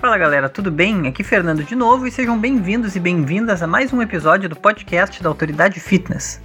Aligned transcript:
Fala 0.00 0.16
galera, 0.16 0.48
tudo 0.48 0.70
bem? 0.70 1.08
Aqui 1.08 1.24
Fernando 1.24 1.64
de 1.64 1.74
novo 1.74 2.06
e 2.06 2.10
sejam 2.12 2.38
bem-vindos 2.38 2.94
e 2.94 3.00
bem-vindas 3.00 3.64
a 3.64 3.66
mais 3.66 3.92
um 3.92 4.00
episódio 4.00 4.48
do 4.48 4.54
podcast 4.54 5.20
da 5.20 5.28
Autoridade 5.28 5.80
Fitness. 5.80 6.40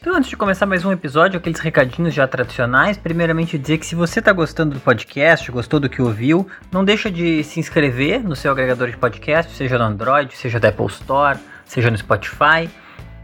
Então, 0.00 0.16
antes 0.16 0.30
de 0.30 0.38
começar 0.38 0.64
mais 0.64 0.86
um 0.86 0.90
episódio, 0.90 1.36
aqueles 1.36 1.60
recadinhos 1.60 2.14
já 2.14 2.26
tradicionais, 2.26 2.96
primeiramente 2.96 3.58
dizer 3.58 3.76
que 3.76 3.84
se 3.84 3.94
você 3.94 4.20
está 4.20 4.32
gostando 4.32 4.76
do 4.76 4.80
podcast, 4.80 5.52
gostou 5.52 5.78
do 5.78 5.90
que 5.90 6.00
ouviu, 6.00 6.48
não 6.72 6.82
deixa 6.82 7.10
de 7.10 7.44
se 7.44 7.60
inscrever 7.60 8.24
no 8.24 8.34
seu 8.34 8.50
agregador 8.50 8.90
de 8.90 8.96
podcast, 8.96 9.54
seja 9.54 9.76
no 9.76 9.84
Android, 9.84 10.34
seja 10.34 10.58
da 10.58 10.70
Apple 10.70 10.86
Store, 10.86 11.38
seja 11.66 11.90
no 11.90 11.98
Spotify. 11.98 12.70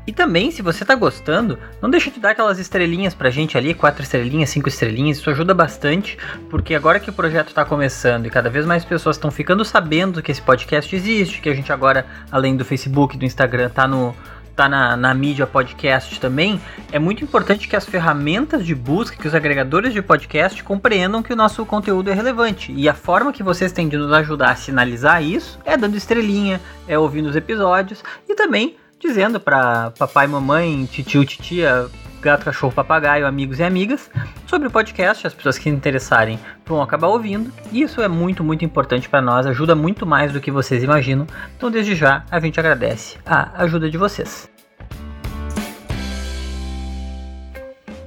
E 0.06 0.12
também, 0.12 0.50
se 0.50 0.60
você 0.60 0.84
tá 0.84 0.94
gostando, 0.94 1.58
não 1.80 1.88
deixa 1.88 2.10
de 2.10 2.20
dar 2.20 2.30
aquelas 2.30 2.58
estrelinhas 2.58 3.14
pra 3.14 3.30
gente 3.30 3.56
ali, 3.56 3.72
quatro 3.72 4.02
estrelinhas, 4.02 4.50
cinco 4.50 4.68
estrelinhas, 4.68 5.18
isso 5.18 5.30
ajuda 5.30 5.54
bastante, 5.54 6.18
porque 6.50 6.74
agora 6.74 7.00
que 7.00 7.08
o 7.08 7.12
projeto 7.12 7.54
tá 7.54 7.64
começando 7.64 8.26
e 8.26 8.30
cada 8.30 8.50
vez 8.50 8.66
mais 8.66 8.84
pessoas 8.84 9.16
estão 9.16 9.30
ficando 9.30 9.64
sabendo 9.64 10.22
que 10.22 10.30
esse 10.30 10.42
podcast 10.42 10.94
existe, 10.94 11.40
que 11.40 11.48
a 11.48 11.54
gente 11.54 11.72
agora, 11.72 12.04
além 12.30 12.54
do 12.54 12.64
Facebook 12.64 13.16
do 13.16 13.24
Instagram, 13.24 13.70
tá 13.70 13.88
no 13.88 14.14
tá 14.54 14.68
na, 14.68 14.96
na 14.96 15.12
mídia 15.12 15.46
podcast 15.46 16.20
também, 16.20 16.60
é 16.92 16.98
muito 16.98 17.24
importante 17.24 17.66
que 17.66 17.74
as 17.74 17.84
ferramentas 17.84 18.64
de 18.64 18.74
busca, 18.74 19.16
que 19.16 19.26
os 19.26 19.34
agregadores 19.34 19.92
de 19.92 20.00
podcast 20.00 20.62
compreendam 20.62 21.22
que 21.22 21.32
o 21.32 21.36
nosso 21.36 21.66
conteúdo 21.66 22.08
é 22.08 22.14
relevante. 22.14 22.72
E 22.72 22.88
a 22.88 22.94
forma 22.94 23.32
que 23.32 23.42
vocês 23.42 23.72
têm 23.72 23.88
de 23.88 23.96
nos 23.96 24.12
ajudar 24.12 24.52
a 24.52 24.56
sinalizar 24.56 25.22
isso 25.22 25.58
é 25.64 25.76
dando 25.76 25.96
estrelinha, 25.96 26.60
é 26.86 26.96
ouvindo 26.96 27.28
os 27.28 27.34
episódios 27.34 28.04
e 28.28 28.34
também 28.36 28.76
dizendo 29.04 29.38
para 29.38 29.90
papai, 29.90 30.26
mamãe, 30.26 30.86
titio, 30.86 31.26
titia, 31.26 31.88
gato, 32.22 32.46
cachorro, 32.46 32.72
papagaio, 32.72 33.26
amigos 33.26 33.58
e 33.58 33.62
amigas 33.62 34.10
sobre 34.46 34.66
o 34.66 34.70
podcast. 34.70 35.26
As 35.26 35.34
pessoas 35.34 35.58
que 35.58 35.64
se 35.64 35.68
interessarem 35.68 36.40
vão 36.64 36.80
acabar 36.80 37.08
ouvindo. 37.08 37.52
E 37.70 37.82
isso 37.82 38.00
é 38.00 38.08
muito, 38.08 38.42
muito 38.42 38.64
importante 38.64 39.06
para 39.06 39.20
nós, 39.20 39.46
ajuda 39.46 39.74
muito 39.74 40.06
mais 40.06 40.32
do 40.32 40.40
que 40.40 40.50
vocês 40.50 40.82
imaginam. 40.82 41.26
Então, 41.54 41.70
desde 41.70 41.94
já, 41.94 42.24
a 42.30 42.40
gente 42.40 42.58
agradece 42.58 43.18
a 43.26 43.62
ajuda 43.62 43.90
de 43.90 43.98
vocês. 43.98 44.48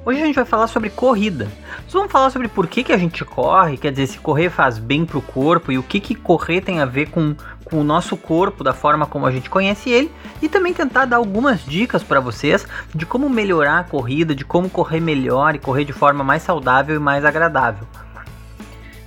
Hoje 0.03 0.21
a 0.21 0.25
gente 0.25 0.35
vai 0.35 0.45
falar 0.45 0.67
sobre 0.67 0.89
corrida. 0.89 1.47
Nós 1.83 1.93
vamos 1.93 2.11
falar 2.11 2.29
sobre 2.29 2.47
por 2.47 2.65
que, 2.65 2.83
que 2.83 2.93
a 2.93 2.97
gente 2.97 3.23
corre, 3.23 3.77
quer 3.77 3.91
dizer, 3.91 4.07
se 4.07 4.17
correr 4.17 4.49
faz 4.49 4.79
bem 4.79 5.05
para 5.05 5.17
o 5.17 5.21
corpo 5.21 5.71
e 5.71 5.77
o 5.77 5.83
que, 5.83 5.99
que 5.99 6.15
correr 6.15 6.61
tem 6.61 6.79
a 6.79 6.85
ver 6.85 7.09
com, 7.09 7.35
com 7.69 7.81
o 7.81 7.83
nosso 7.83 8.15
corpo, 8.15 8.63
da 8.63 8.73
forma 8.73 9.05
como 9.05 9.25
a 9.25 9.31
gente 9.31 9.49
conhece 9.49 9.89
ele, 9.89 10.11
e 10.41 10.49
também 10.49 10.73
tentar 10.73 11.05
dar 11.05 11.17
algumas 11.17 11.63
dicas 11.63 12.03
para 12.03 12.19
vocês 12.19 12.65
de 12.93 13.05
como 13.05 13.29
melhorar 13.29 13.79
a 13.79 13.83
corrida, 13.83 14.33
de 14.33 14.45
como 14.45 14.69
correr 14.69 14.99
melhor 14.99 15.55
e 15.55 15.59
correr 15.59 15.85
de 15.85 15.93
forma 15.93 16.23
mais 16.23 16.43
saudável 16.43 16.95
e 16.95 16.99
mais 16.99 17.25
agradável. 17.25 17.87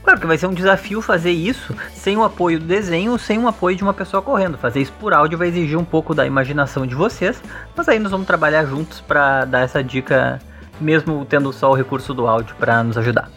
Claro 0.03 0.19
que 0.19 0.27
vai 0.27 0.39
ser 0.39 0.47
um 0.47 0.55
desafio 0.55 1.03
fazer 1.03 1.31
isso 1.31 1.75
sem 1.95 2.17
o 2.17 2.25
apoio 2.25 2.59
do 2.59 2.65
desenho, 2.65 3.19
sem 3.19 3.39
o 3.39 3.47
apoio 3.47 3.77
de 3.77 3.83
uma 3.83 3.93
pessoa 3.93 4.23
correndo. 4.23 4.57
Fazer 4.57 4.81
isso 4.81 4.93
por 4.99 5.13
áudio 5.13 5.39
vai 5.39 5.49
exigir 5.49 5.79
um 5.79 5.85
pouco 5.85 6.15
da 6.15 6.27
imaginação 6.27 6.87
de 6.87 6.95
vocês, 6.95 7.41
mas 7.77 7.89
aí 7.89 7.99
nós 7.99 8.11
vamos 8.11 8.27
trabalhar 8.27 8.65
juntos 8.65 9.01
para 9.01 9.45
dar 9.45 9.61
essa 9.61 9.85
dica 9.85 10.41
mesmo 10.81 11.25
tendo 11.27 11.53
só 11.53 11.71
o 11.71 11.75
recurso 11.75 12.15
do 12.15 12.27
áudio 12.27 12.57
para 12.59 12.83
nos 12.83 12.97
ajudar. 12.97 13.31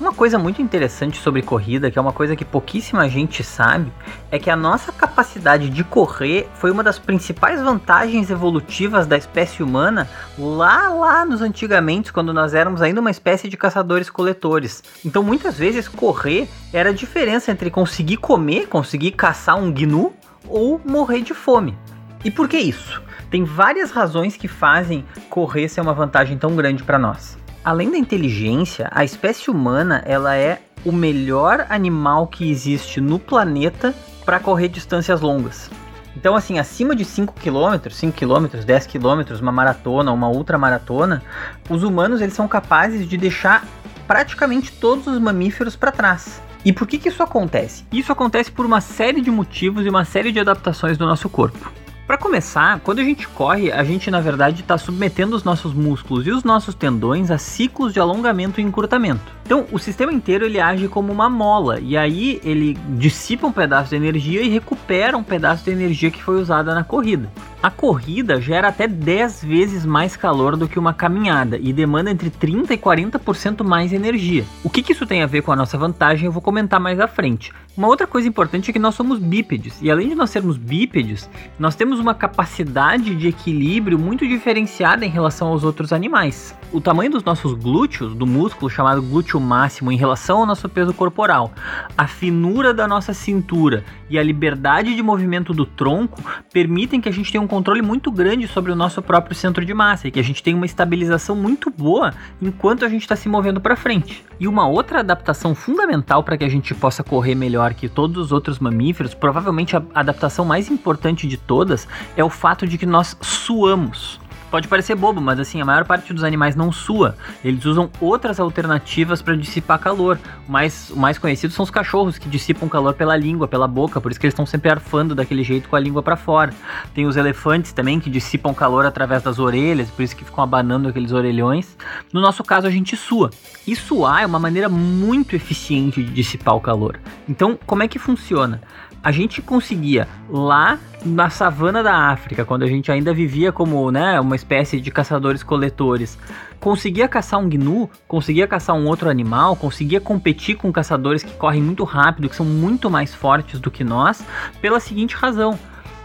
Uma 0.00 0.12
coisa 0.12 0.38
muito 0.38 0.62
interessante 0.62 1.18
sobre 1.18 1.42
corrida, 1.42 1.90
que 1.90 1.98
é 1.98 2.02
uma 2.02 2.12
coisa 2.12 2.36
que 2.36 2.44
pouquíssima 2.44 3.08
gente 3.08 3.42
sabe, 3.42 3.92
é 4.30 4.38
que 4.38 4.48
a 4.48 4.54
nossa 4.54 4.92
capacidade 4.92 5.68
de 5.68 5.82
correr 5.82 6.48
foi 6.54 6.70
uma 6.70 6.84
das 6.84 7.00
principais 7.00 7.60
vantagens 7.60 8.30
evolutivas 8.30 9.08
da 9.08 9.16
espécie 9.16 9.60
humana 9.60 10.08
lá 10.38 10.88
lá 10.88 11.24
nos 11.24 11.42
antigamente, 11.42 12.12
quando 12.12 12.32
nós 12.32 12.54
éramos 12.54 12.80
ainda 12.80 13.00
uma 13.00 13.10
espécie 13.10 13.48
de 13.48 13.56
caçadores-coletores. 13.56 14.84
Então 15.04 15.20
muitas 15.20 15.58
vezes 15.58 15.88
correr 15.88 16.48
era 16.72 16.90
a 16.90 16.94
diferença 16.94 17.50
entre 17.50 17.68
conseguir 17.68 18.18
comer, 18.18 18.68
conseguir 18.68 19.10
caçar 19.10 19.56
um 19.56 19.72
gnu 19.72 20.12
ou 20.46 20.80
morrer 20.84 21.22
de 21.22 21.34
fome. 21.34 21.76
E 22.24 22.30
por 22.30 22.48
que 22.48 22.56
isso? 22.56 23.02
Tem 23.32 23.42
várias 23.42 23.90
razões 23.90 24.36
que 24.36 24.46
fazem 24.46 25.04
correr 25.28 25.68
ser 25.68 25.80
uma 25.80 25.92
vantagem 25.92 26.38
tão 26.38 26.54
grande 26.54 26.84
para 26.84 27.00
nós. 27.00 27.36
Além 27.64 27.90
da 27.90 27.98
inteligência, 27.98 28.88
a 28.90 29.04
espécie 29.04 29.50
humana 29.50 30.02
ela 30.06 30.36
é 30.36 30.60
o 30.84 30.92
melhor 30.92 31.66
animal 31.68 32.26
que 32.26 32.50
existe 32.50 33.00
no 33.00 33.18
planeta 33.18 33.94
para 34.24 34.38
correr 34.38 34.68
distâncias 34.68 35.20
longas. 35.20 35.70
Então, 36.16 36.34
assim, 36.34 36.58
acima 36.58 36.96
de 36.96 37.04
5 37.04 37.34
km, 37.34 37.90
5 37.90 38.16
km, 38.16 38.64
10 38.64 38.86
km, 38.86 39.40
uma 39.40 39.52
maratona, 39.52 40.12
uma 40.12 40.28
ultramaratona, 40.28 41.22
os 41.68 41.82
humanos 41.82 42.20
eles 42.20 42.34
são 42.34 42.48
capazes 42.48 43.08
de 43.08 43.16
deixar 43.16 43.64
praticamente 44.06 44.72
todos 44.72 45.06
os 45.06 45.18
mamíferos 45.18 45.76
para 45.76 45.92
trás. 45.92 46.40
E 46.64 46.72
por 46.72 46.86
que, 46.86 46.98
que 46.98 47.08
isso 47.08 47.22
acontece? 47.22 47.84
Isso 47.92 48.10
acontece 48.10 48.50
por 48.50 48.66
uma 48.66 48.80
série 48.80 49.20
de 49.20 49.30
motivos 49.30 49.86
e 49.86 49.88
uma 49.88 50.04
série 50.04 50.32
de 50.32 50.40
adaptações 50.40 50.98
do 50.98 51.06
nosso 51.06 51.28
corpo. 51.28 51.70
Para 52.08 52.16
começar, 52.16 52.80
quando 52.80 53.00
a 53.00 53.04
gente 53.04 53.28
corre, 53.28 53.70
a 53.70 53.84
gente 53.84 54.10
na 54.10 54.18
verdade 54.18 54.62
está 54.62 54.78
submetendo 54.78 55.36
os 55.36 55.44
nossos 55.44 55.74
músculos 55.74 56.26
e 56.26 56.30
os 56.30 56.42
nossos 56.42 56.74
tendões 56.74 57.30
a 57.30 57.36
ciclos 57.36 57.92
de 57.92 58.00
alongamento 58.00 58.62
e 58.62 58.64
encurtamento. 58.64 59.30
Então, 59.48 59.64
o 59.72 59.78
sistema 59.78 60.12
inteiro 60.12 60.44
ele 60.44 60.60
age 60.60 60.88
como 60.88 61.10
uma 61.10 61.30
mola 61.30 61.80
e 61.80 61.96
aí 61.96 62.38
ele 62.44 62.76
dissipa 62.98 63.46
um 63.46 63.52
pedaço 63.52 63.88
de 63.88 63.96
energia 63.96 64.42
e 64.42 64.48
recupera 64.50 65.16
um 65.16 65.22
pedaço 65.22 65.64
de 65.64 65.70
energia 65.70 66.10
que 66.10 66.22
foi 66.22 66.38
usada 66.38 66.74
na 66.74 66.84
corrida. 66.84 67.32
A 67.62 67.70
corrida 67.70 68.38
gera 68.42 68.68
até 68.68 68.86
10 68.86 69.42
vezes 69.42 69.86
mais 69.86 70.14
calor 70.16 70.54
do 70.54 70.68
que 70.68 70.78
uma 70.78 70.92
caminhada 70.92 71.58
e 71.58 71.72
demanda 71.72 72.10
entre 72.10 72.28
30 72.28 72.74
e 72.74 72.78
40% 72.78 73.64
mais 73.64 73.90
energia. 73.92 74.44
O 74.62 74.68
que, 74.68 74.82
que 74.82 74.92
isso 74.92 75.06
tem 75.06 75.22
a 75.22 75.26
ver 75.26 75.40
com 75.40 75.50
a 75.50 75.56
nossa 75.56 75.78
vantagem 75.78 76.26
eu 76.26 76.32
vou 76.32 76.42
comentar 76.42 76.78
mais 76.78 77.00
à 77.00 77.08
frente. 77.08 77.50
Uma 77.74 77.88
outra 77.88 78.06
coisa 78.06 78.28
importante 78.28 78.68
é 78.68 78.72
que 78.72 78.78
nós 78.78 78.94
somos 78.94 79.18
bípedes 79.18 79.80
e 79.80 79.90
além 79.90 80.10
de 80.10 80.14
nós 80.14 80.30
sermos 80.30 80.58
bípedes, 80.58 81.28
nós 81.58 81.74
temos 81.74 81.98
uma 81.98 82.14
capacidade 82.14 83.14
de 83.14 83.28
equilíbrio 83.28 83.98
muito 83.98 84.28
diferenciada 84.28 85.06
em 85.06 85.10
relação 85.10 85.48
aos 85.48 85.64
outros 85.64 85.92
animais. 85.92 86.54
O 86.70 86.80
tamanho 86.80 87.10
dos 87.10 87.24
nossos 87.24 87.54
glúteos, 87.54 88.14
do 88.14 88.26
músculo 88.26 88.68
chamado 88.68 89.00
glúteo 89.00 89.37
máximo 89.40 89.92
em 89.92 89.96
relação 89.96 90.38
ao 90.38 90.46
nosso 90.46 90.68
peso 90.68 90.92
corporal, 90.92 91.52
a 91.96 92.06
finura 92.06 92.72
da 92.72 92.86
nossa 92.86 93.12
cintura 93.12 93.84
e 94.10 94.18
a 94.18 94.22
liberdade 94.22 94.94
de 94.94 95.02
movimento 95.02 95.52
do 95.52 95.66
tronco 95.66 96.22
permitem 96.52 97.00
que 97.00 97.08
a 97.08 97.12
gente 97.12 97.30
tenha 97.30 97.42
um 97.42 97.46
controle 97.46 97.82
muito 97.82 98.10
grande 98.10 98.48
sobre 98.48 98.72
o 98.72 98.76
nosso 98.76 99.02
próprio 99.02 99.34
centro 99.34 99.64
de 99.64 99.74
massa 99.74 100.08
e 100.08 100.10
que 100.10 100.20
a 100.20 100.24
gente 100.24 100.42
tenha 100.42 100.56
uma 100.56 100.66
estabilização 100.66 101.36
muito 101.36 101.70
boa 101.70 102.12
enquanto 102.40 102.84
a 102.84 102.88
gente 102.88 103.02
está 103.02 103.16
se 103.16 103.28
movendo 103.28 103.60
para 103.60 103.76
frente. 103.76 104.24
E 104.40 104.46
uma 104.46 104.68
outra 104.68 105.00
adaptação 105.00 105.54
fundamental 105.54 106.22
para 106.22 106.36
que 106.36 106.44
a 106.44 106.48
gente 106.48 106.74
possa 106.74 107.02
correr 107.02 107.34
melhor 107.34 107.74
que 107.74 107.88
todos 107.88 108.26
os 108.26 108.32
outros 108.32 108.58
mamíferos, 108.58 109.14
provavelmente 109.14 109.76
a 109.76 109.82
adaptação 109.94 110.44
mais 110.44 110.70
importante 110.70 111.26
de 111.26 111.36
todas, 111.36 111.88
é 112.16 112.24
o 112.24 112.30
fato 112.30 112.66
de 112.66 112.78
que 112.78 112.86
nós 112.86 113.16
suamos. 113.20 114.20
Pode 114.50 114.66
parecer 114.66 114.94
bobo, 114.94 115.20
mas 115.20 115.38
assim, 115.38 115.60
a 115.60 115.64
maior 115.64 115.84
parte 115.84 116.12
dos 116.14 116.24
animais 116.24 116.56
não 116.56 116.72
sua. 116.72 117.16
Eles 117.44 117.66
usam 117.66 117.90
outras 118.00 118.40
alternativas 118.40 119.20
para 119.20 119.36
dissipar 119.36 119.78
calor. 119.78 120.18
O 120.48 120.52
mais, 120.52 120.90
o 120.90 120.96
mais 120.96 121.18
conhecido 121.18 121.52
são 121.52 121.62
os 121.62 121.70
cachorros, 121.70 122.16
que 122.16 122.28
dissipam 122.28 122.68
calor 122.68 122.94
pela 122.94 123.14
língua, 123.14 123.46
pela 123.46 123.68
boca, 123.68 124.00
por 124.00 124.10
isso 124.10 124.18
que 124.18 124.26
eles 124.26 124.32
estão 124.32 124.46
sempre 124.46 124.70
arfando 124.70 125.14
daquele 125.14 125.44
jeito 125.44 125.68
com 125.68 125.76
a 125.76 125.80
língua 125.80 126.02
para 126.02 126.16
fora. 126.16 126.54
Tem 126.94 127.06
os 127.06 127.16
elefantes 127.16 127.72
também, 127.72 128.00
que 128.00 128.08
dissipam 128.08 128.54
calor 128.54 128.86
através 128.86 129.22
das 129.22 129.38
orelhas, 129.38 129.90
por 129.90 130.02
isso 130.02 130.16
que 130.16 130.24
ficam 130.24 130.42
abanando 130.42 130.88
aqueles 130.88 131.12
orelhões. 131.12 131.76
No 132.10 132.20
nosso 132.20 132.42
caso, 132.42 132.66
a 132.66 132.70
gente 132.70 132.96
sua. 132.96 133.30
E 133.66 133.76
suar 133.76 134.22
é 134.22 134.26
uma 134.26 134.38
maneira 134.38 134.68
muito 134.68 135.36
eficiente 135.36 136.02
de 136.02 136.10
dissipar 136.10 136.56
o 136.56 136.60
calor. 136.60 136.98
Então, 137.28 137.58
como 137.66 137.82
é 137.82 137.88
que 137.88 137.98
funciona? 137.98 138.62
A 139.02 139.12
gente 139.12 139.40
conseguia 139.40 140.08
lá 140.28 140.78
na 141.04 141.30
savana 141.30 141.82
da 141.82 141.94
África, 142.10 142.44
quando 142.44 142.64
a 142.64 142.66
gente 142.66 142.90
ainda 142.90 143.14
vivia 143.14 143.52
como 143.52 143.90
né, 143.90 144.18
uma 144.20 144.34
espécie 144.34 144.80
de 144.80 144.90
caçadores-coletores, 144.90 146.18
conseguia 146.58 147.06
caçar 147.06 147.38
um 147.38 147.48
gnu, 147.48 147.88
conseguia 148.06 148.46
caçar 148.46 148.74
um 148.74 148.86
outro 148.86 149.08
animal, 149.08 149.54
conseguia 149.54 150.00
competir 150.00 150.56
com 150.56 150.72
caçadores 150.72 151.22
que 151.22 151.32
correm 151.34 151.62
muito 151.62 151.84
rápido, 151.84 152.28
que 152.28 152.34
são 152.34 152.44
muito 152.44 152.90
mais 152.90 153.14
fortes 153.14 153.60
do 153.60 153.70
que 153.70 153.84
nós, 153.84 154.24
pela 154.60 154.80
seguinte 154.80 155.14
razão: 155.14 155.58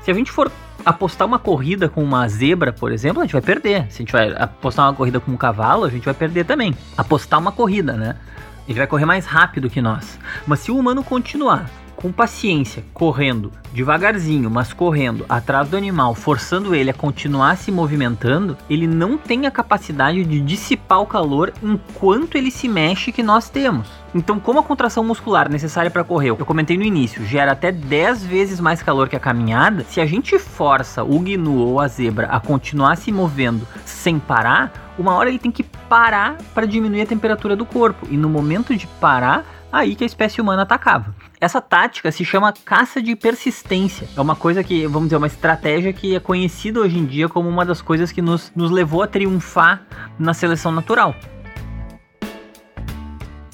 se 0.03 0.11
a 0.11 0.13
gente 0.13 0.31
for 0.31 0.51
apostar 0.85 1.27
uma 1.27 1.39
corrida 1.39 1.89
com 1.89 2.03
uma 2.03 2.27
zebra, 2.27 2.71
por 2.71 2.91
exemplo, 2.91 3.21
a 3.21 3.25
gente 3.25 3.33
vai 3.33 3.41
perder. 3.41 3.87
Se 3.89 3.97
a 3.97 4.03
gente 4.03 4.11
vai 4.11 4.31
apostar 4.33 4.85
uma 4.85 4.93
corrida 4.93 5.19
com 5.19 5.31
um 5.31 5.37
cavalo, 5.37 5.85
a 5.85 5.89
gente 5.89 6.05
vai 6.05 6.13
perder 6.13 6.45
também. 6.45 6.75
Apostar 6.97 7.39
uma 7.39 7.51
corrida, 7.51 7.93
né? 7.93 8.15
Ele 8.67 8.77
vai 8.77 8.87
correr 8.87 9.05
mais 9.05 9.25
rápido 9.25 9.69
que 9.69 9.81
nós. 9.81 10.19
Mas 10.45 10.59
se 10.59 10.71
o 10.71 10.77
humano 10.77 11.03
continuar 11.03 11.69
com 12.03 12.11
paciência, 12.11 12.83
correndo 12.93 13.49
devagarzinho, 13.71 14.51
mas 14.51 14.73
correndo 14.73 15.25
atrás 15.29 15.69
do 15.69 15.77
animal, 15.77 16.13
forçando 16.13 16.75
ele 16.75 16.89
a 16.89 16.93
continuar 16.93 17.55
se 17.55 17.71
movimentando, 17.71 18.57
ele 18.69 18.85
não 18.85 19.17
tem 19.17 19.47
a 19.47 19.51
capacidade 19.51 20.21
de 20.25 20.41
dissipar 20.41 20.99
o 20.99 21.07
calor 21.07 21.53
enquanto 21.63 22.37
ele 22.37 22.51
se 22.51 22.67
mexe 22.67 23.13
que 23.13 23.23
nós 23.23 23.49
temos. 23.49 23.87
Então, 24.13 24.37
como 24.37 24.59
a 24.59 24.63
contração 24.63 25.01
muscular 25.01 25.49
necessária 25.49 25.89
para 25.89 26.03
correr, 26.03 26.31
eu 26.31 26.45
comentei 26.45 26.77
no 26.77 26.83
início, 26.83 27.25
gera 27.25 27.53
até 27.53 27.71
10 27.71 28.25
vezes 28.25 28.59
mais 28.59 28.83
calor 28.83 29.07
que 29.07 29.15
a 29.15 29.19
caminhada, 29.19 29.85
se 29.85 30.01
a 30.01 30.05
gente 30.05 30.37
força 30.37 31.05
o 31.05 31.19
gnu 31.19 31.55
ou 31.55 31.79
a 31.79 31.87
zebra 31.87 32.27
a 32.27 32.39
continuar 32.41 32.97
se 32.97 33.13
movendo 33.13 33.65
sem 33.85 34.19
parar, 34.19 34.93
uma 34.99 35.15
hora 35.15 35.29
ele 35.29 35.39
tem 35.39 35.51
que 35.51 35.63
parar 35.63 36.35
para 36.53 36.67
diminuir 36.67 37.01
a 37.01 37.05
temperatura 37.05 37.55
do 37.55 37.65
corpo. 37.65 38.05
E 38.11 38.17
no 38.17 38.27
momento 38.27 38.75
de 38.75 38.87
parar, 38.87 39.45
aí 39.71 39.95
que 39.95 40.03
a 40.03 40.07
espécie 40.07 40.39
humana 40.39 40.63
atacava. 40.63 41.15
Essa 41.43 41.59
tática 41.59 42.09
se 42.09 42.23
chama 42.23 42.53
caça 42.53 43.01
de 43.01 43.17
persistência. 43.17 44.07
É 44.15 44.21
uma 44.21 44.33
coisa 44.33 44.63
que, 44.63 44.87
vamos 44.87 45.09
dizer, 45.09 45.17
uma 45.17 45.27
estratégia 45.27 45.91
que 45.91 46.15
é 46.15 46.19
conhecida 46.21 46.79
hoje 46.79 46.97
em 46.97 47.05
dia 47.05 47.27
como 47.27 47.49
uma 47.49 47.65
das 47.65 47.81
coisas 47.81 48.13
que 48.13 48.21
nos, 48.21 48.49
nos 48.55 48.71
levou 48.71 49.03
a 49.03 49.07
triunfar 49.07 49.85
na 50.17 50.33
seleção 50.33 50.71
natural. 50.71 51.13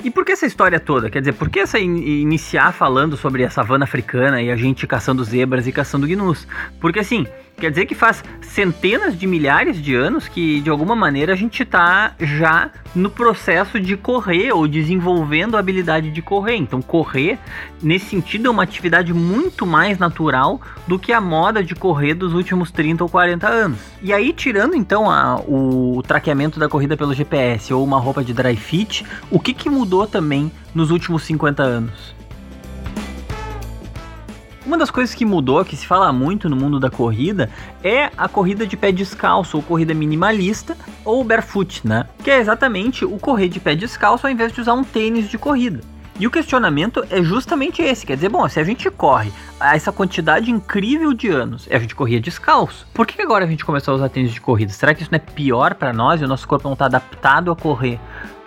E 0.04 0.12
por 0.12 0.24
que 0.24 0.34
essa 0.34 0.46
história 0.46 0.80
toda? 0.80 1.10
Quer 1.10 1.22
dizer, 1.22 1.34
por 1.34 1.50
que 1.50 1.62
essa 1.62 1.80
in 1.80 1.98
iniciar 1.98 2.74
falando 2.74 3.18
sobre 3.18 3.44
a 3.44 3.50
savana 3.50 3.86
africana 3.86 4.40
e 4.40 4.52
a 4.52 4.56
gente 4.56 4.86
caçando 4.86 5.24
zebras 5.24 5.66
e 5.66 5.72
caçando 5.72 6.06
gnus? 6.06 6.48
Porque 6.80 7.00
assim, 7.00 7.26
Quer 7.60 7.72
dizer 7.72 7.86
que 7.86 7.94
faz 7.94 8.24
centenas 8.42 9.18
de 9.18 9.28
milhares 9.28 9.82
de 9.82 9.94
anos 9.94 10.28
que, 10.28 10.62
de 10.62 10.70
alguma 10.70 10.96
maneira, 10.96 11.34
a 11.34 11.36
gente 11.36 11.64
está 11.64 12.14
já 12.20 12.72
no 12.96 13.10
processo 13.10 13.80
de 13.80 13.96
correr 13.96 14.52
ou 14.52 14.68
desenvolvendo 14.68 15.56
a 15.56 15.60
habilidade 15.60 16.10
de 16.10 16.22
correr. 16.22 16.56
Então, 16.56 16.82
correr, 16.82 17.38
nesse 17.82 18.06
sentido, 18.06 18.48
é 18.48 18.50
uma 18.50 18.64
atividade 18.64 19.14
muito 19.14 19.66
mais 19.66 19.98
natural 19.98 20.62
do 20.88 20.98
que 20.98 21.12
a 21.12 21.22
moda 21.22 21.64
de 21.64 21.76
correr 21.76 22.14
dos 22.14 22.34
últimos 22.34 22.72
30 22.72 23.04
ou 23.04 23.10
40 23.10 23.48
anos. 23.48 23.80
E 24.02 24.14
aí, 24.14 24.34
tirando 24.34 24.76
então 24.76 25.10
a, 25.10 25.36
o 25.48 26.02
traqueamento 26.08 26.60
da 26.60 26.70
corrida 26.70 26.96
pelo 26.96 27.14
GPS 27.14 27.74
ou 27.74 27.84
uma 27.84 28.00
roupa 28.00 28.24
de 28.24 28.34
dry 28.34 28.56
fit, 28.56 29.06
o 29.30 29.40
que, 29.40 29.54
que 29.54 29.70
mudou 29.70 30.08
também 30.08 30.52
nos 30.74 30.92
últimos 30.92 31.24
50 31.24 31.62
anos? 31.62 32.19
Uma 34.66 34.78
das 34.78 34.92
coisas 34.92 35.16
que 35.16 35.26
mudou, 35.26 35.64
que 35.64 35.76
se 35.76 35.88
fala 35.88 36.12
muito 36.12 36.50
no 36.50 36.56
mundo 36.56 36.80
da 36.80 36.90
corrida, 36.90 37.50
é 37.84 38.12
a 38.18 38.28
corrida 38.28 38.68
de 38.68 38.76
pé 38.76 38.92
descalço, 38.92 39.58
ou 39.58 39.64
corrida 39.64 39.94
minimalista, 39.94 40.76
ou 41.06 41.24
barefoot, 41.24 41.88
né? 41.88 42.06
Que 42.24 42.30
é 42.30 42.40
exatamente 42.40 43.06
o 43.06 43.18
correr 43.18 43.48
de 43.48 43.60
pé 43.60 43.74
descalço 43.76 44.28
ao 44.28 44.34
invés 44.34 44.52
de 44.52 44.60
usar 44.60 44.74
um 44.74 44.84
tênis 44.84 45.30
de 45.30 45.38
corrida. 45.38 45.80
E 46.20 46.28
o 46.28 46.32
questionamento 46.32 47.02
é 47.10 47.24
justamente 47.24 47.82
esse, 47.82 48.06
quer 48.06 48.16
dizer, 48.16 48.28
bom, 48.28 48.46
se 48.50 48.60
a 48.60 48.64
gente 48.64 48.92
corre 48.92 49.32
essa 49.62 49.90
quantidade 49.90 50.52
incrível 50.52 51.14
de 51.14 51.30
anos, 51.30 51.66
a 51.72 51.80
gente 51.80 51.96
corria 51.96 52.20
descalço, 52.20 52.86
por 52.94 53.08
que 53.08 53.22
agora 53.22 53.46
a 53.46 53.48
gente 53.48 53.64
começou 53.64 53.94
a 53.94 53.96
usar 53.96 54.10
tênis 54.10 54.34
de 54.34 54.42
corrida? 54.42 54.74
Será 54.74 54.94
que 54.94 55.02
isso 55.02 55.12
não 55.12 55.16
é 55.16 55.20
pior 55.20 55.76
para 55.76 55.94
nós 55.94 56.20
e 56.20 56.26
o 56.26 56.28
nosso 56.28 56.46
corpo 56.46 56.66
não 56.66 56.74
está 56.74 56.88
adaptado 56.88 57.50
a 57.50 57.56
correr 57.56 57.98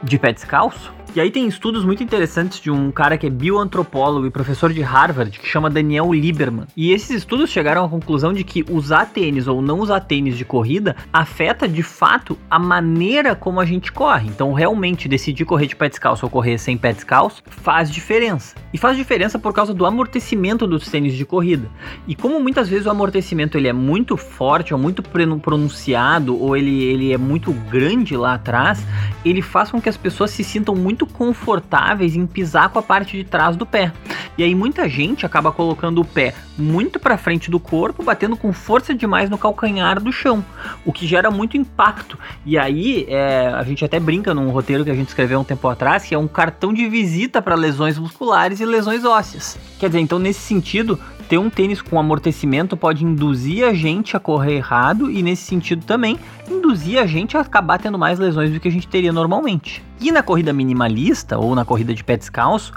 de 0.03 0.19
pé 0.19 0.33
descalço? 0.33 0.93
E 1.15 1.21
aí 1.21 1.31
tem 1.31 1.47
estudos 1.47 1.85
muito 1.85 2.03
interessantes 2.03 2.59
de 2.59 2.71
um 2.71 2.91
cara 2.91 3.19
que 3.19 3.27
é 3.27 3.31
bioantropólogo 3.31 4.27
e 4.27 4.31
professor 4.31 4.73
de 4.73 4.81
Harvard, 4.81 5.39
que 5.39 5.47
chama 5.47 5.69
Daniel 5.69 6.11
Lieberman. 6.11 6.67
E 6.75 6.91
esses 6.91 7.11
estudos 7.11 7.51
chegaram 7.51 7.85
à 7.85 7.89
conclusão 7.89 8.33
de 8.33 8.43
que 8.43 8.65
usar 8.71 9.05
tênis 9.05 9.47
ou 9.47 9.61
não 9.61 9.81
usar 9.81 10.01
tênis 10.01 10.39
de 10.39 10.45
corrida 10.47 10.97
afeta 11.13 11.69
de 11.69 11.83
fato 11.83 12.39
a 12.51 12.59
maneira 12.59 13.37
como 13.37 13.61
a 13.61 13.67
gente 13.67 13.93
corre. 13.93 14.27
Então, 14.29 14.55
realmente, 14.55 15.07
decidir 15.07 15.45
correr 15.45 15.67
de 15.67 15.77
pé 15.77 15.91
descalço 15.91 16.25
ou 16.25 16.31
correr 16.31 16.57
sem 16.57 16.79
pé 16.79 16.95
descalço 16.95 17.43
faz 17.47 17.91
diferença. 17.91 18.57
E 18.73 18.79
faz 18.79 18.97
diferença 18.97 19.39
por 19.39 19.53
causa 19.53 19.75
do 19.75 19.85
amortecimento 19.85 20.67
dos 20.67 20.89
tênis 20.89 21.13
de 21.13 21.27
corrida. 21.27 21.69
E 22.09 22.15
como 22.15 22.41
muitas 22.41 22.71
vezes 22.71 22.87
o 22.87 22.91
amortecimento 22.91 23.59
ele 23.59 23.69
é 23.69 23.73
muito 23.75 24.17
forte 24.17 24.73
ou 24.73 24.81
muito 24.81 25.03
pronunciado 25.03 26.41
ou 26.41 26.57
ele, 26.57 26.85
ele 26.85 27.13
é 27.13 27.19
muito 27.19 27.53
grande 27.53 28.17
lá 28.17 28.33
atrás, 28.33 28.83
ele 29.27 29.43
faz 29.43 29.71
com 29.71 29.79
que 29.79 29.91
as 29.93 29.97
pessoas 29.97 30.31
se 30.31 30.43
sintam 30.43 30.75
muito 30.75 31.07
confortáveis 31.07 32.17
em 32.17 32.27
pisar 32.27 32.71
com 32.71 32.79
a 32.79 32.83
parte 32.83 33.17
de 33.17 33.25
trás 33.25 33.57
do 33.57 33.67
pé. 33.67 33.93
E 34.37 34.43
aí 34.43 34.55
muita 34.55 34.89
gente 34.89 35.27
acaba 35.27 35.53
colocando 35.53 36.01
o 36.01 36.05
pé 36.05 36.35
muito 36.57 36.99
para 36.99 37.17
frente 37.17 37.51
do 37.51 37.61
corpo, 37.61 38.03
batendo 38.03 38.37
com 38.37 38.53
força 38.53 38.95
demais 38.95 39.29
no 39.29 39.39
calcanhar 39.39 40.01
do 40.01 40.13
chão, 40.13 40.45
o 40.85 40.93
que 40.93 41.07
gera 41.07 41.31
muito 41.31 41.57
impacto. 41.57 42.19
E 42.45 42.59
aí 42.59 43.07
é, 43.09 43.49
a 43.55 43.63
gente 43.63 43.85
até 43.85 44.01
brinca 44.01 44.35
num 44.35 44.51
roteiro 44.51 44.85
que 44.85 44.91
a 44.91 44.95
gente 44.95 45.09
escreveu 45.09 45.41
um 45.41 45.45
tempo 45.45 45.69
atrás, 45.69 46.05
que 46.05 46.15
é 46.15 46.19
um 46.19 46.29
cartão 46.29 46.73
de 46.73 46.89
visita 46.89 47.43
para 47.43 47.55
lesões 47.55 47.99
musculares 47.99 48.61
e 48.61 48.65
lesões 48.65 49.05
ósseas. 49.05 49.59
Quer 49.79 49.89
dizer, 49.89 50.01
então 50.01 50.19
nesse 50.19 50.41
sentido, 50.41 50.99
ter 51.33 51.39
um 51.39 51.49
tênis 51.49 51.81
com 51.81 51.99
amortecimento 51.99 52.77
pode 52.77 53.05
induzir 53.05 53.67
a 53.67 53.73
gente 53.73 54.17
a 54.17 54.21
correr 54.21 54.57
errado 54.57 55.11
e, 55.11 55.23
nesse 55.23 55.45
sentido, 55.45 55.85
também 55.85 56.19
induzir 56.47 57.01
a 57.01 57.07
gente 57.07 57.37
a 57.37 57.41
acabar 57.41 57.79
tendo 57.79 57.99
mais 57.99 58.19
lesões 58.19 58.51
do 58.51 58.61
que 58.61 58.69
a 58.69 58.71
gente 58.71 58.87
teria 58.87 59.13
normalmente. 59.13 59.83
E 59.99 60.13
na 60.13 60.23
corrida 60.23 60.53
minimalista 60.53 61.39
ou 61.39 61.55
na 61.55 61.65
corrida 61.65 61.95
de 61.95 62.05
pé 62.05 62.19
descalço, 62.19 62.75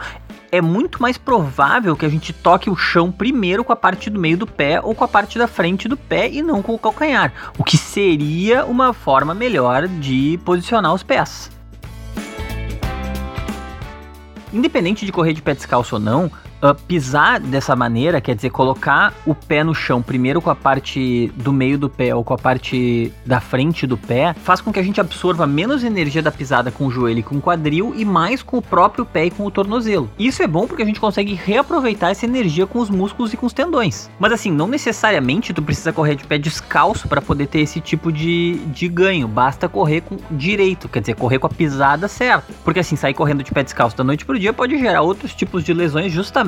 é 0.55 0.61
muito 0.61 1.01
mais 1.01 1.17
provável 1.17 1.95
que 1.95 2.05
a 2.05 2.09
gente 2.09 2.31
toque 2.31 2.69
o 2.69 2.75
chão 2.75 3.11
primeiro 3.11 3.63
com 3.63 3.73
a 3.73 3.75
parte 3.75 4.09
do 4.09 4.19
meio 4.19 4.37
do 4.37 4.47
pé 4.47 4.79
ou 4.81 4.95
com 4.95 5.03
a 5.03 5.07
parte 5.07 5.37
da 5.37 5.47
frente 5.47 5.87
do 5.87 5.97
pé 5.97 6.29
e 6.29 6.41
não 6.41 6.61
com 6.61 6.73
o 6.73 6.79
calcanhar, 6.79 7.33
o 7.57 7.63
que 7.63 7.77
seria 7.77 8.65
uma 8.65 8.93
forma 8.93 9.33
melhor 9.33 9.87
de 9.87 10.39
posicionar 10.45 10.93
os 10.93 11.03
pés. 11.03 11.51
Independente 14.53 15.05
de 15.05 15.11
correr 15.11 15.33
de 15.33 15.41
pé 15.41 15.53
descalço 15.53 15.95
ou 15.95 16.01
não, 16.01 16.31
uh, 16.61 16.75
pisar 16.87 17.39
dessa 17.39 17.75
maneira, 17.75 18.21
quer 18.21 18.35
dizer, 18.35 18.49
colocar 18.49 19.13
o 19.25 19.33
pé 19.33 19.63
no 19.63 19.73
chão 19.73 20.01
primeiro 20.01 20.41
com 20.41 20.49
a 20.49 20.55
parte 20.55 21.31
do 21.35 21.51
meio 21.51 21.77
do 21.77 21.89
pé 21.89 22.13
ou 22.15 22.23
com 22.23 22.33
a 22.33 22.37
parte 22.37 23.11
da 23.25 23.39
frente 23.39 23.85
do 23.87 23.97
pé, 23.97 24.33
faz 24.33 24.61
com 24.61 24.71
que 24.71 24.79
a 24.79 24.83
gente 24.83 24.99
absorva 24.99 25.45
menos 25.47 25.83
energia 25.83 26.21
da 26.21 26.31
pisada 26.31 26.71
com 26.71 26.87
o 26.87 26.91
joelho 26.91 27.19
e 27.19 27.23
com 27.23 27.35
o 27.35 27.41
quadril 27.41 27.93
e 27.95 28.05
mais 28.05 28.41
com 28.41 28.57
o 28.57 28.61
próprio 28.61 29.05
pé 29.05 29.25
e 29.25 29.31
com 29.31 29.45
o 29.45 29.51
tornozelo. 29.51 30.09
Isso 30.17 30.41
é 30.41 30.47
bom 30.47 30.67
porque 30.67 30.83
a 30.83 30.85
gente 30.85 30.99
consegue 30.99 31.33
reaproveitar 31.33 32.11
essa 32.11 32.25
energia 32.25 32.65
com 32.65 32.79
os 32.79 32.89
músculos 32.89 33.33
e 33.33 33.37
com 33.37 33.45
os 33.45 33.53
tendões. 33.53 34.09
Mas 34.19 34.31
assim, 34.31 34.51
não 34.51 34.67
necessariamente 34.67 35.53
tu 35.53 35.61
precisa 35.61 35.91
correr 35.91 36.15
de 36.15 36.25
pé 36.25 36.37
descalço 36.37 37.07
para 37.07 37.21
poder 37.21 37.47
ter 37.47 37.59
esse 37.59 37.79
tipo 37.79 38.11
de, 38.11 38.55
de 38.67 38.87
ganho. 38.87 39.27
Basta 39.27 39.67
correr 39.67 40.01
com 40.01 40.17
direito, 40.31 40.87
quer 40.87 40.99
dizer, 40.99 41.15
correr 41.15 41.39
com 41.39 41.47
a 41.47 41.49
pisada 41.49 42.07
certa. 42.07 42.53
Porque 42.63 42.79
assim, 42.79 42.95
sair 42.95 43.13
correndo 43.13 43.43
de 43.43 43.51
pé 43.51 43.63
descalço 43.63 43.95
da 43.97 44.03
noite 44.03 44.25
pro 44.25 44.39
dia 44.39 44.53
pode 44.53 44.77
gerar 44.77 45.01
outros 45.01 45.33
tipos 45.33 45.63
de 45.63 45.73
lesões 45.73 46.11
justamente 46.11 46.44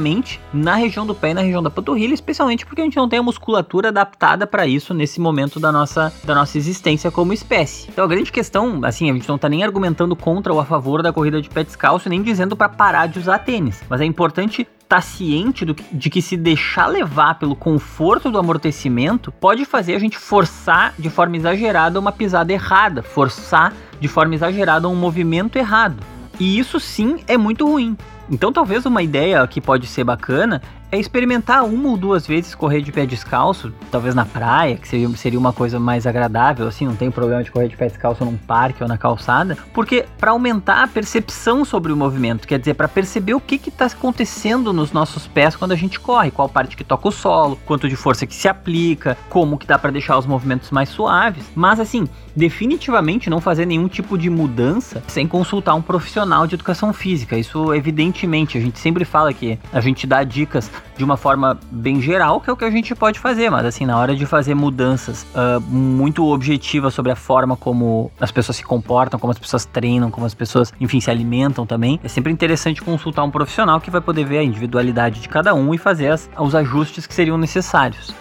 na 0.53 0.75
região 0.75 1.05
do 1.05 1.15
pé 1.15 1.31
e 1.31 1.33
na 1.33 1.41
região 1.41 1.61
da 1.61 1.69
panturrilha, 1.69 2.13
especialmente 2.13 2.65
porque 2.65 2.81
a 2.81 2.83
gente 2.83 2.97
não 2.97 3.09
tem 3.09 3.19
a 3.19 3.23
musculatura 3.23 3.89
adaptada 3.89 4.45
para 4.45 4.65
isso 4.67 4.93
nesse 4.93 5.19
momento 5.19 5.59
da 5.59 5.71
nossa, 5.71 6.13
da 6.23 6.35
nossa 6.35 6.57
existência 6.57 7.11
como 7.11 7.33
espécie. 7.33 7.89
Então 7.89 8.05
a 8.05 8.07
grande 8.07 8.31
questão, 8.31 8.81
assim, 8.83 9.09
a 9.09 9.13
gente 9.13 9.27
não 9.27 9.37
tá 9.37 9.49
nem 9.49 9.63
argumentando 9.63 10.15
contra 10.15 10.53
ou 10.53 10.59
a 10.59 10.65
favor 10.65 11.01
da 11.01 11.11
corrida 11.11 11.41
de 11.41 11.49
pé 11.49 11.63
descalço, 11.63 12.09
nem 12.09 12.21
dizendo 12.21 12.55
para 12.55 12.69
parar 12.69 13.07
de 13.07 13.19
usar 13.19 13.39
tênis, 13.39 13.81
mas 13.89 14.01
é 14.01 14.05
importante 14.05 14.67
tá 14.87 15.01
ciente 15.01 15.65
do, 15.65 15.75
de 15.91 16.09
que 16.09 16.21
se 16.21 16.37
deixar 16.37 16.87
levar 16.87 17.35
pelo 17.35 17.55
conforto 17.55 18.31
do 18.31 18.37
amortecimento 18.37 19.31
pode 19.33 19.65
fazer 19.65 19.95
a 19.95 19.99
gente 19.99 20.17
forçar 20.17 20.93
de 20.97 21.09
forma 21.09 21.35
exagerada 21.35 21.99
uma 21.99 22.11
pisada 22.11 22.53
errada, 22.53 23.03
forçar 23.03 23.73
de 23.99 24.07
forma 24.07 24.35
exagerada 24.35 24.87
um 24.87 24.95
movimento 24.95 25.57
errado. 25.57 25.97
E 26.39 26.57
isso 26.57 26.79
sim 26.79 27.17
é 27.27 27.37
muito 27.37 27.67
ruim. 27.67 27.97
Então 28.29 28.51
talvez 28.51 28.85
uma 28.85 29.01
ideia 29.01 29.45
que 29.47 29.61
pode 29.61 29.87
ser 29.87 30.03
bacana 30.03 30.61
é 30.91 30.97
experimentar 30.97 31.65
uma 31.65 31.89
ou 31.89 31.97
duas 31.97 32.25
vezes 32.25 32.55
correr 32.55 32.81
de 32.81 32.91
pé 32.91 33.05
descalço, 33.05 33.73
talvez 33.91 34.15
na 34.15 34.25
praia, 34.25 34.77
que 34.77 34.87
seria, 34.87 35.09
seria 35.17 35.39
uma 35.39 35.51
coisa 35.51 35.79
mais 35.79 36.07
agradável, 36.07 36.67
assim, 36.67 36.85
não 36.85 36.95
tem 36.95 37.11
problema 37.11 37.43
de 37.43 37.51
correr 37.51 37.67
de 37.67 37.75
pé 37.75 37.87
descalço 37.87 38.23
num 38.23 38.37
parque 38.37 38.81
ou 38.81 38.87
na 38.89 38.97
calçada, 38.97 39.57
porque 39.73 40.05
para 40.17 40.31
aumentar 40.31 40.83
a 40.83 40.87
percepção 40.87 41.65
sobre 41.65 41.91
o 41.91 41.97
movimento, 41.97 42.47
quer 42.47 42.59
dizer, 42.59 42.73
para 42.73 42.87
perceber 42.87 43.33
o 43.33 43.41
que 43.41 43.55
está 43.67 43.85
acontecendo 43.85 44.71
nos 44.71 44.91
nossos 44.91 45.27
pés 45.27 45.55
quando 45.55 45.73
a 45.73 45.75
gente 45.75 45.99
corre, 45.99 46.31
qual 46.31 46.47
parte 46.47 46.77
que 46.77 46.83
toca 46.83 47.07
o 47.07 47.11
solo, 47.11 47.59
quanto 47.65 47.89
de 47.89 47.95
força 47.95 48.25
que 48.25 48.35
se 48.35 48.47
aplica, 48.47 49.17
como 49.29 49.57
que 49.57 49.67
dá 49.67 49.77
para 49.77 49.91
deixar 49.91 50.17
os 50.17 50.25
movimentos 50.25 50.71
mais 50.71 50.89
suaves, 50.89 51.45
mas 51.55 51.79
assim, 51.79 52.07
definitivamente 52.35 53.29
não 53.29 53.41
fazer 53.41 53.65
nenhum 53.65 53.87
tipo 53.87 54.17
de 54.17 54.29
mudança 54.29 55.03
sem 55.07 55.27
consultar 55.27 55.73
um 55.75 55.81
profissional 55.81 56.45
de 56.45 56.55
educação 56.55 56.93
física. 56.93 57.37
Isso 57.37 57.73
evidentemente, 57.73 58.57
a 58.57 58.61
gente 58.61 58.79
sempre 58.79 59.03
fala 59.03 59.33
que 59.33 59.57
a 59.73 59.81
gente 59.81 60.05
dá 60.05 60.23
dicas 60.23 60.69
de 60.97 61.03
uma 61.03 61.17
forma 61.17 61.59
bem 61.71 62.01
geral, 62.01 62.41
que 62.41 62.49
é 62.49 62.53
o 62.53 62.57
que 62.57 62.65
a 62.65 62.69
gente 62.69 62.93
pode 62.95 63.19
fazer, 63.19 63.49
mas 63.49 63.65
assim, 63.65 63.85
na 63.85 63.97
hora 63.97 64.15
de 64.15 64.25
fazer 64.25 64.55
mudanças 64.55 65.25
uh, 65.35 65.61
muito 65.61 66.25
objetivas 66.25 66.93
sobre 66.93 67.11
a 67.11 67.15
forma 67.15 67.55
como 67.55 68.11
as 68.19 68.31
pessoas 68.31 68.57
se 68.57 68.63
comportam, 68.63 69.19
como 69.19 69.31
as 69.31 69.39
pessoas 69.39 69.65
treinam, 69.65 70.09
como 70.09 70.25
as 70.25 70.33
pessoas, 70.33 70.73
enfim, 70.79 70.99
se 70.99 71.11
alimentam 71.11 71.65
também, 71.65 71.99
é 72.03 72.07
sempre 72.07 72.31
interessante 72.31 72.81
consultar 72.81 73.23
um 73.23 73.31
profissional 73.31 73.79
que 73.79 73.91
vai 73.91 74.01
poder 74.01 74.25
ver 74.25 74.39
a 74.39 74.43
individualidade 74.43 75.19
de 75.19 75.29
cada 75.29 75.53
um 75.53 75.73
e 75.73 75.77
fazer 75.77 76.09
as, 76.09 76.29
os 76.37 76.55
ajustes 76.55 77.05
que 77.05 77.13
seriam 77.13 77.37
necessários. 77.37 78.13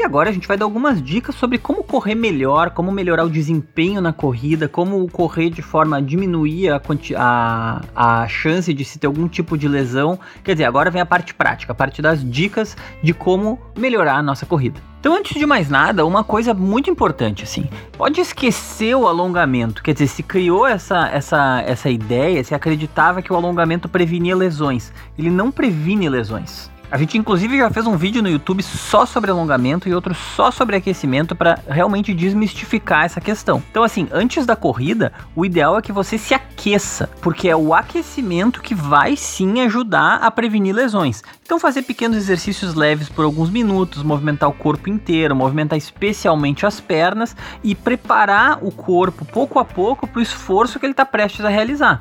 E 0.00 0.02
agora 0.02 0.30
a 0.30 0.32
gente 0.32 0.48
vai 0.48 0.56
dar 0.56 0.64
algumas 0.64 1.02
dicas 1.02 1.34
sobre 1.34 1.58
como 1.58 1.84
correr 1.84 2.14
melhor, 2.14 2.70
como 2.70 2.90
melhorar 2.90 3.22
o 3.22 3.28
desempenho 3.28 4.00
na 4.00 4.14
corrida, 4.14 4.66
como 4.66 5.06
correr 5.10 5.50
de 5.50 5.60
forma 5.60 5.98
a 5.98 6.00
diminuir 6.00 6.70
a, 6.70 6.80
a, 7.18 8.22
a 8.22 8.26
chance 8.26 8.72
de 8.72 8.82
se 8.82 8.98
ter 8.98 9.06
algum 9.06 9.28
tipo 9.28 9.58
de 9.58 9.68
lesão. 9.68 10.18
Quer 10.42 10.52
dizer, 10.52 10.64
agora 10.64 10.90
vem 10.90 11.02
a 11.02 11.06
parte 11.06 11.34
prática, 11.34 11.72
a 11.72 11.74
parte 11.74 12.00
das 12.00 12.24
dicas 12.24 12.78
de 13.02 13.12
como 13.12 13.60
melhorar 13.76 14.14
a 14.14 14.22
nossa 14.22 14.46
corrida. 14.46 14.80
Então, 15.00 15.14
antes 15.14 15.38
de 15.38 15.44
mais 15.44 15.68
nada, 15.68 16.06
uma 16.06 16.24
coisa 16.24 16.54
muito 16.54 16.88
importante, 16.88 17.44
assim, 17.44 17.68
pode 17.92 18.22
esquecer 18.22 18.94
o 18.94 19.06
alongamento. 19.06 19.82
Quer 19.82 19.92
dizer, 19.92 20.06
se 20.06 20.22
criou 20.22 20.66
essa, 20.66 21.10
essa, 21.10 21.62
essa 21.66 21.90
ideia, 21.90 22.42
se 22.42 22.54
acreditava 22.54 23.20
que 23.20 23.30
o 23.30 23.36
alongamento 23.36 23.86
previnia 23.86 24.34
lesões. 24.34 24.94
Ele 25.18 25.28
não 25.28 25.50
previne 25.50 26.08
lesões. 26.08 26.70
A 26.90 26.98
gente 26.98 27.16
inclusive 27.16 27.56
já 27.56 27.70
fez 27.70 27.86
um 27.86 27.96
vídeo 27.96 28.20
no 28.20 28.28
YouTube 28.28 28.64
só 28.64 29.06
sobre 29.06 29.30
alongamento 29.30 29.88
e 29.88 29.94
outro 29.94 30.12
só 30.12 30.50
sobre 30.50 30.74
aquecimento 30.74 31.36
para 31.36 31.60
realmente 31.68 32.12
desmistificar 32.12 33.04
essa 33.04 33.20
questão. 33.20 33.62
Então 33.70 33.84
assim, 33.84 34.08
antes 34.10 34.44
da 34.44 34.56
corrida, 34.56 35.12
o 35.36 35.44
ideal 35.44 35.78
é 35.78 35.82
que 35.82 35.92
você 35.92 36.18
se 36.18 36.34
aqueça, 36.34 37.08
porque 37.22 37.48
é 37.48 37.54
o 37.54 37.72
aquecimento 37.72 38.60
que 38.60 38.74
vai 38.74 39.14
sim 39.14 39.60
ajudar 39.60 40.16
a 40.16 40.30
prevenir 40.32 40.74
lesões. 40.74 41.22
Então 41.44 41.60
fazer 41.60 41.82
pequenos 41.82 42.16
exercícios 42.16 42.74
leves 42.74 43.08
por 43.08 43.24
alguns 43.24 43.50
minutos, 43.50 44.02
movimentar 44.02 44.48
o 44.48 44.52
corpo 44.52 44.90
inteiro, 44.90 45.36
movimentar 45.36 45.78
especialmente 45.78 46.66
as 46.66 46.80
pernas 46.80 47.36
e 47.62 47.72
preparar 47.72 48.58
o 48.62 48.72
corpo 48.72 49.24
pouco 49.24 49.60
a 49.60 49.64
pouco 49.64 50.08
para 50.08 50.18
o 50.18 50.22
esforço 50.22 50.80
que 50.80 50.86
ele 50.86 50.92
está 50.92 51.06
prestes 51.06 51.44
a 51.44 51.48
realizar. 51.48 52.00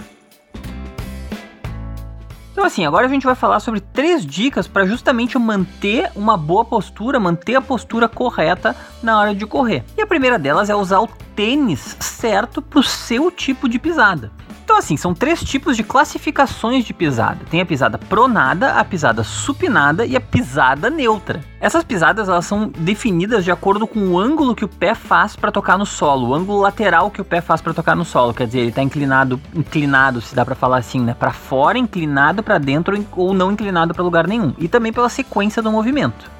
Então 2.59 2.67
assim, 2.67 2.85
agora 2.85 3.05
a 3.05 3.09
gente 3.09 3.25
vai 3.25 3.35
falar 3.35 3.61
sobre 3.61 3.79
três 3.79 4.25
dicas 4.25 4.67
para 4.67 4.85
justamente 4.85 5.39
manter 5.39 6.11
uma 6.13 6.35
boa 6.35 6.65
postura, 6.65 7.17
manter 7.17 7.55
a 7.55 7.61
postura 7.61 8.09
correta 8.09 8.75
na 9.01 9.17
hora 9.17 9.33
de 9.33 9.45
correr. 9.45 9.85
E 9.97 10.01
a 10.01 10.05
primeira 10.05 10.37
delas 10.37 10.69
é 10.69 10.75
usar 10.75 10.99
o 10.99 11.07
tênis 11.33 11.95
certo 12.01 12.61
para 12.61 12.81
o 12.81 12.83
seu 12.83 13.31
tipo 13.31 13.69
de 13.69 13.79
pisada. 13.79 14.29
Assim, 14.79 14.95
são 14.95 15.13
três 15.13 15.43
tipos 15.43 15.75
de 15.75 15.83
classificações 15.83 16.85
de 16.85 16.93
pisada: 16.93 17.39
tem 17.51 17.59
a 17.59 17.65
pisada 17.65 17.97
pronada, 17.97 18.75
a 18.75 18.85
pisada 18.85 19.25
supinada 19.25 20.05
e 20.05 20.15
a 20.15 20.21
pisada 20.21 20.89
neutra. 20.89 21.41
Essas 21.59 21.83
pisadas 21.83 22.29
elas 22.29 22.45
são 22.45 22.69
definidas 22.69 23.43
de 23.43 23.51
acordo 23.51 23.85
com 23.85 23.99
o 23.99 24.17
ângulo 24.17 24.55
que 24.55 24.63
o 24.63 24.69
pé 24.69 24.95
faz 24.95 25.35
para 25.35 25.51
tocar 25.51 25.77
no 25.77 25.85
solo, 25.85 26.29
o 26.29 26.33
ângulo 26.33 26.61
lateral 26.61 27.11
que 27.11 27.19
o 27.19 27.25
pé 27.25 27.41
faz 27.41 27.59
para 27.59 27.73
tocar 27.73 27.93
no 27.93 28.05
solo. 28.05 28.33
Quer 28.33 28.47
dizer, 28.47 28.59
ele 28.59 28.69
está 28.69 28.81
inclinado, 28.81 29.39
inclinado, 29.53 30.21
se 30.21 30.33
dá 30.33 30.45
para 30.45 30.55
falar 30.55 30.77
assim, 30.77 31.01
né, 31.01 31.13
para 31.13 31.33
fora, 31.33 31.77
inclinado 31.77 32.41
para 32.41 32.57
dentro 32.57 33.05
ou 33.17 33.33
não 33.33 33.51
inclinado 33.51 33.93
para 33.93 34.01
lugar 34.01 34.27
nenhum. 34.27 34.53
E 34.57 34.69
também 34.69 34.93
pela 34.93 35.09
sequência 35.09 35.61
do 35.61 35.69
movimento. 35.69 36.31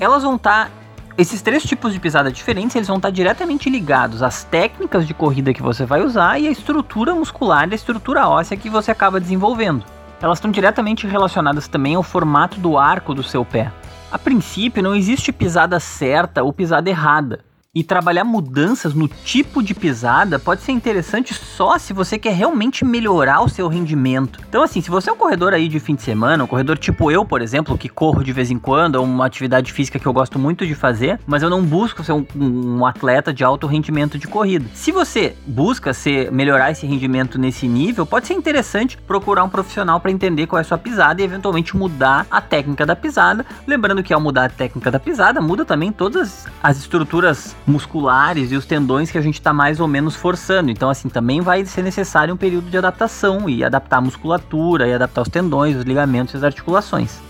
Elas 0.00 0.24
vão 0.24 0.34
estar 0.34 0.64
tá 0.64 0.70
esses 1.18 1.40
três 1.40 1.62
tipos 1.62 1.94
de 1.94 2.00
pisada 2.00 2.30
diferentes, 2.30 2.76
eles 2.76 2.88
vão 2.88 2.98
estar 2.98 3.10
diretamente 3.10 3.70
ligados 3.70 4.22
às 4.22 4.44
técnicas 4.44 5.06
de 5.06 5.14
corrida 5.14 5.54
que 5.54 5.62
você 5.62 5.86
vai 5.86 6.02
usar 6.02 6.38
e 6.38 6.46
à 6.46 6.50
estrutura 6.50 7.14
muscular 7.14 7.66
e 7.66 7.72
à 7.72 7.74
estrutura 7.74 8.28
óssea 8.28 8.56
que 8.56 8.68
você 8.68 8.90
acaba 8.90 9.18
desenvolvendo. 9.18 9.82
Elas 10.20 10.36
estão 10.36 10.50
diretamente 10.50 11.06
relacionadas 11.06 11.68
também 11.68 11.94
ao 11.94 12.02
formato 12.02 12.60
do 12.60 12.76
arco 12.76 13.14
do 13.14 13.22
seu 13.22 13.46
pé. 13.46 13.72
A 14.12 14.18
princípio, 14.18 14.82
não 14.82 14.94
existe 14.94 15.32
pisada 15.32 15.80
certa 15.80 16.42
ou 16.42 16.52
pisada 16.52 16.90
errada. 16.90 17.45
E 17.76 17.84
trabalhar 17.84 18.24
mudanças 18.24 18.94
no 18.94 19.06
tipo 19.06 19.62
de 19.62 19.74
pisada 19.74 20.38
pode 20.38 20.62
ser 20.62 20.72
interessante 20.72 21.34
só 21.34 21.76
se 21.76 21.92
você 21.92 22.18
quer 22.18 22.32
realmente 22.32 22.86
melhorar 22.86 23.42
o 23.42 23.50
seu 23.50 23.68
rendimento. 23.68 24.40
Então, 24.48 24.62
assim, 24.62 24.80
se 24.80 24.88
você 24.88 25.10
é 25.10 25.12
um 25.12 25.16
corredor 25.18 25.52
aí 25.52 25.68
de 25.68 25.78
fim 25.78 25.94
de 25.94 26.00
semana, 26.00 26.42
um 26.42 26.46
corredor 26.46 26.78
tipo 26.78 27.10
eu, 27.10 27.22
por 27.22 27.42
exemplo, 27.42 27.76
que 27.76 27.90
corro 27.90 28.24
de 28.24 28.32
vez 28.32 28.50
em 28.50 28.58
quando, 28.58 28.96
é 28.96 28.98
uma 28.98 29.26
atividade 29.26 29.74
física 29.74 29.98
que 29.98 30.06
eu 30.06 30.12
gosto 30.14 30.38
muito 30.38 30.66
de 30.66 30.74
fazer, 30.74 31.20
mas 31.26 31.42
eu 31.42 31.50
não 31.50 31.62
busco 31.62 32.02
ser 32.02 32.12
um, 32.12 32.24
um 32.34 32.86
atleta 32.86 33.30
de 33.30 33.44
alto 33.44 33.66
rendimento 33.66 34.16
de 34.16 34.26
corrida. 34.26 34.64
Se 34.72 34.90
você 34.90 35.36
busca 35.46 35.92
ser, 35.92 36.32
melhorar 36.32 36.70
esse 36.70 36.86
rendimento 36.86 37.38
nesse 37.38 37.68
nível, 37.68 38.06
pode 38.06 38.26
ser 38.26 38.32
interessante 38.32 38.96
procurar 38.96 39.44
um 39.44 39.50
profissional 39.50 40.00
para 40.00 40.10
entender 40.10 40.46
qual 40.46 40.58
é 40.58 40.62
a 40.62 40.64
sua 40.64 40.78
pisada 40.78 41.20
e 41.20 41.26
eventualmente 41.26 41.76
mudar 41.76 42.26
a 42.30 42.40
técnica 42.40 42.86
da 42.86 42.96
pisada. 42.96 43.44
Lembrando 43.66 44.02
que 44.02 44.14
ao 44.14 44.20
mudar 44.20 44.46
a 44.46 44.48
técnica 44.48 44.90
da 44.90 44.98
pisada, 44.98 45.42
muda 45.42 45.62
também 45.62 45.92
todas 45.92 46.46
as 46.62 46.78
estruturas 46.78 47.54
musculares 47.66 48.52
e 48.52 48.56
os 48.56 48.64
tendões 48.64 49.10
que 49.10 49.18
a 49.18 49.20
gente 49.20 49.34
está 49.34 49.52
mais 49.52 49.80
ou 49.80 49.88
menos 49.88 50.14
forçando. 50.14 50.70
Então, 50.70 50.88
assim, 50.88 51.08
também 51.08 51.40
vai 51.40 51.64
ser 51.66 51.82
necessário 51.82 52.32
um 52.32 52.36
período 52.36 52.70
de 52.70 52.78
adaptação 52.78 53.48
e 53.48 53.64
adaptar 53.64 53.98
a 53.98 54.00
musculatura 54.00 54.86
e 54.86 54.94
adaptar 54.94 55.22
os 55.22 55.28
tendões, 55.28 55.76
os 55.76 55.84
ligamentos 55.84 56.34
e 56.34 56.36
as 56.36 56.44
articulações. 56.44 57.25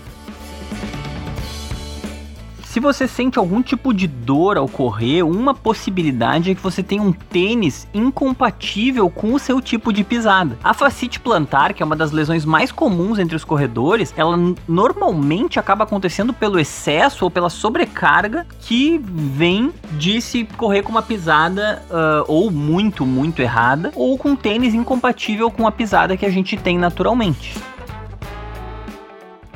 Se 2.77 2.81
você 2.81 3.07
sente 3.07 3.39
algum 3.39 3.59
tipo 3.59 3.91
de 3.91 4.05
dor 4.05 4.55
ao 4.55 4.67
correr, 4.67 5.23
uma 5.23 5.51
possibilidade 5.55 6.51
é 6.51 6.53
que 6.53 6.61
você 6.61 6.83
tenha 6.83 7.01
um 7.01 7.11
tênis 7.11 7.87
incompatível 7.91 9.09
com 9.09 9.33
o 9.33 9.39
seu 9.39 9.59
tipo 9.59 9.91
de 9.91 10.03
pisada. 10.03 10.59
A 10.63 10.75
fascite 10.75 11.19
plantar, 11.19 11.73
que 11.73 11.81
é 11.81 11.85
uma 11.87 11.95
das 11.95 12.11
lesões 12.11 12.45
mais 12.45 12.71
comuns 12.71 13.17
entre 13.17 13.35
os 13.35 13.43
corredores, 13.43 14.13
ela 14.15 14.37
normalmente 14.67 15.59
acaba 15.59 15.85
acontecendo 15.85 16.33
pelo 16.33 16.59
excesso 16.59 17.25
ou 17.25 17.31
pela 17.31 17.49
sobrecarga 17.49 18.45
que 18.61 19.01
vem 19.03 19.73
de 19.93 20.21
se 20.21 20.43
correr 20.55 20.83
com 20.83 20.91
uma 20.91 21.01
pisada 21.01 21.81
uh, 21.89 22.25
ou 22.27 22.51
muito, 22.51 23.07
muito 23.07 23.41
errada, 23.41 23.91
ou 23.95 24.19
com 24.19 24.35
tênis 24.35 24.75
incompatível 24.75 25.49
com 25.49 25.65
a 25.65 25.71
pisada 25.71 26.15
que 26.15 26.27
a 26.27 26.29
gente 26.29 26.55
tem 26.55 26.77
naturalmente. 26.77 27.55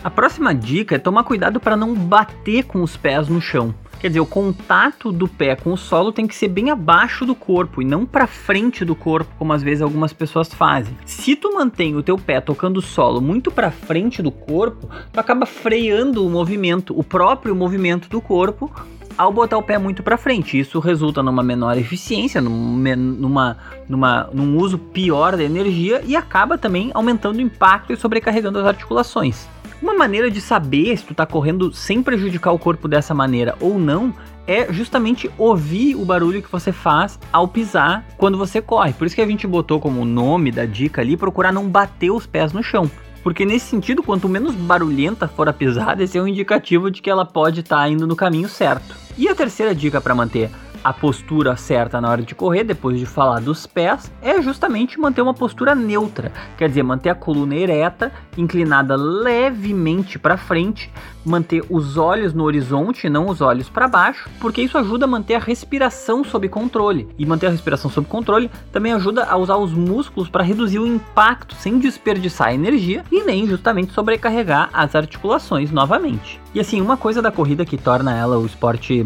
A 0.03 0.09
próxima 0.09 0.53
dica 0.53 0.95
é 0.95 0.99
tomar 0.99 1.23
cuidado 1.23 1.59
para 1.59 1.77
não 1.77 1.93
bater 1.93 2.63
com 2.63 2.81
os 2.81 2.97
pés 2.97 3.27
no 3.27 3.39
chão. 3.39 3.73
Quer 3.99 4.07
dizer, 4.07 4.19
o 4.19 4.25
contato 4.25 5.11
do 5.11 5.27
pé 5.27 5.55
com 5.55 5.71
o 5.73 5.77
solo 5.77 6.11
tem 6.11 6.25
que 6.25 6.33
ser 6.33 6.47
bem 6.47 6.71
abaixo 6.71 7.23
do 7.23 7.35
corpo 7.35 7.83
e 7.83 7.85
não 7.85 8.03
para 8.03 8.25
frente 8.25 8.83
do 8.83 8.95
corpo, 8.95 9.31
como 9.37 9.53
às 9.53 9.61
vezes 9.61 9.83
algumas 9.83 10.11
pessoas 10.11 10.51
fazem. 10.51 10.97
Se 11.05 11.35
tu 11.35 11.53
mantém 11.53 11.95
o 11.95 12.01
teu 12.01 12.17
pé 12.17 12.41
tocando 12.41 12.77
o 12.77 12.81
solo 12.81 13.21
muito 13.21 13.51
para 13.51 13.69
frente 13.69 14.23
do 14.23 14.31
corpo, 14.31 14.89
tu 15.13 15.19
acaba 15.19 15.45
freando 15.45 16.25
o 16.25 16.29
movimento, 16.31 16.97
o 16.97 17.03
próprio 17.03 17.55
movimento 17.55 18.09
do 18.09 18.19
corpo, 18.19 18.71
ao 19.15 19.31
botar 19.31 19.59
o 19.59 19.63
pé 19.63 19.77
muito 19.77 20.01
para 20.01 20.17
frente. 20.17 20.59
Isso 20.59 20.79
resulta 20.79 21.21
numa 21.21 21.43
menor 21.43 21.77
eficiência, 21.77 22.41
numa, 22.41 23.55
numa, 23.87 24.29
num 24.33 24.57
uso 24.57 24.79
pior 24.79 25.37
da 25.37 25.43
energia 25.43 26.01
e 26.07 26.15
acaba 26.15 26.57
também 26.57 26.89
aumentando 26.95 27.37
o 27.37 27.41
impacto 27.41 27.93
e 27.93 27.97
sobrecarregando 27.97 28.57
as 28.57 28.65
articulações. 28.65 29.47
Uma 29.81 29.95
maneira 29.95 30.29
de 30.29 30.39
saber 30.39 30.95
se 30.95 31.03
tu 31.03 31.15
tá 31.15 31.25
correndo 31.25 31.73
sem 31.73 32.03
prejudicar 32.03 32.51
o 32.51 32.59
corpo 32.59 32.87
dessa 32.87 33.15
maneira 33.15 33.55
ou 33.59 33.79
não 33.79 34.13
é 34.45 34.71
justamente 34.71 35.29
ouvir 35.39 35.95
o 35.95 36.05
barulho 36.05 36.41
que 36.41 36.51
você 36.51 36.71
faz 36.71 37.19
ao 37.33 37.47
pisar 37.47 38.05
quando 38.15 38.37
você 38.37 38.61
corre. 38.61 38.93
Por 38.93 39.07
isso 39.07 39.15
que 39.15 39.21
a 39.21 39.27
gente 39.27 39.47
botou 39.47 39.79
como 39.79 40.05
nome 40.05 40.51
da 40.51 40.65
dica 40.65 41.01
ali 41.01 41.17
procurar 41.17 41.51
não 41.51 41.67
bater 41.67 42.11
os 42.11 42.27
pés 42.27 42.53
no 42.53 42.61
chão. 42.61 42.89
Porque 43.23 43.45
nesse 43.45 43.67
sentido, 43.67 44.03
quanto 44.03 44.29
menos 44.29 44.53
barulhenta 44.53 45.27
for 45.27 45.49
a 45.49 45.53
pisada, 45.53 46.03
esse 46.03 46.17
é 46.17 46.21
um 46.21 46.27
indicativo 46.27 46.91
de 46.91 47.01
que 47.01 47.09
ela 47.09 47.25
pode 47.25 47.61
estar 47.61 47.77
tá 47.77 47.89
indo 47.89 48.05
no 48.05 48.15
caminho 48.15 48.49
certo. 48.49 48.95
E 49.17 49.27
a 49.27 49.35
terceira 49.35 49.73
dica 49.73 49.99
para 49.99 50.15
manter 50.15 50.49
a 50.83 50.93
postura 50.93 51.55
certa 51.55 52.01
na 52.01 52.09
hora 52.09 52.21
de 52.21 52.35
correr, 52.35 52.63
depois 52.63 52.99
de 52.99 53.05
falar 53.05 53.39
dos 53.39 53.65
pés, 53.65 54.11
é 54.21 54.41
justamente 54.41 54.99
manter 54.99 55.21
uma 55.21 55.33
postura 55.33 55.75
neutra, 55.75 56.31
quer 56.57 56.69
dizer, 56.69 56.83
manter 56.83 57.09
a 57.09 57.15
coluna 57.15 57.55
ereta, 57.55 58.11
inclinada 58.37 58.95
levemente 58.95 60.17
para 60.17 60.37
frente, 60.37 60.91
manter 61.25 61.63
os 61.69 61.97
olhos 61.97 62.33
no 62.33 62.43
horizonte, 62.43 63.09
não 63.09 63.27
os 63.27 63.41
olhos 63.41 63.69
para 63.69 63.87
baixo, 63.87 64.29
porque 64.39 64.61
isso 64.61 64.77
ajuda 64.77 65.05
a 65.05 65.07
manter 65.07 65.35
a 65.35 65.39
respiração 65.39 66.23
sob 66.23 66.47
controle. 66.49 67.07
E 67.17 67.25
manter 67.25 67.47
a 67.47 67.51
respiração 67.51 67.89
sob 67.89 68.07
controle 68.07 68.49
também 68.71 68.93
ajuda 68.93 69.25
a 69.25 69.37
usar 69.37 69.57
os 69.57 69.73
músculos 69.73 70.29
para 70.29 70.43
reduzir 70.43 70.79
o 70.79 70.87
impacto 70.87 71.55
sem 71.55 71.79
desperdiçar 71.79 72.53
energia 72.53 73.03
e 73.11 73.21
nem 73.23 73.47
justamente 73.47 73.93
sobrecarregar 73.93 74.69
as 74.73 74.95
articulações 74.95 75.71
novamente. 75.71 76.39
E 76.53 76.59
assim, 76.59 76.81
uma 76.81 76.97
coisa 76.97 77.21
da 77.21 77.31
corrida 77.31 77.65
que 77.65 77.77
torna 77.77 78.15
ela 78.15 78.37
o 78.37 78.45
esporte, 78.45 79.05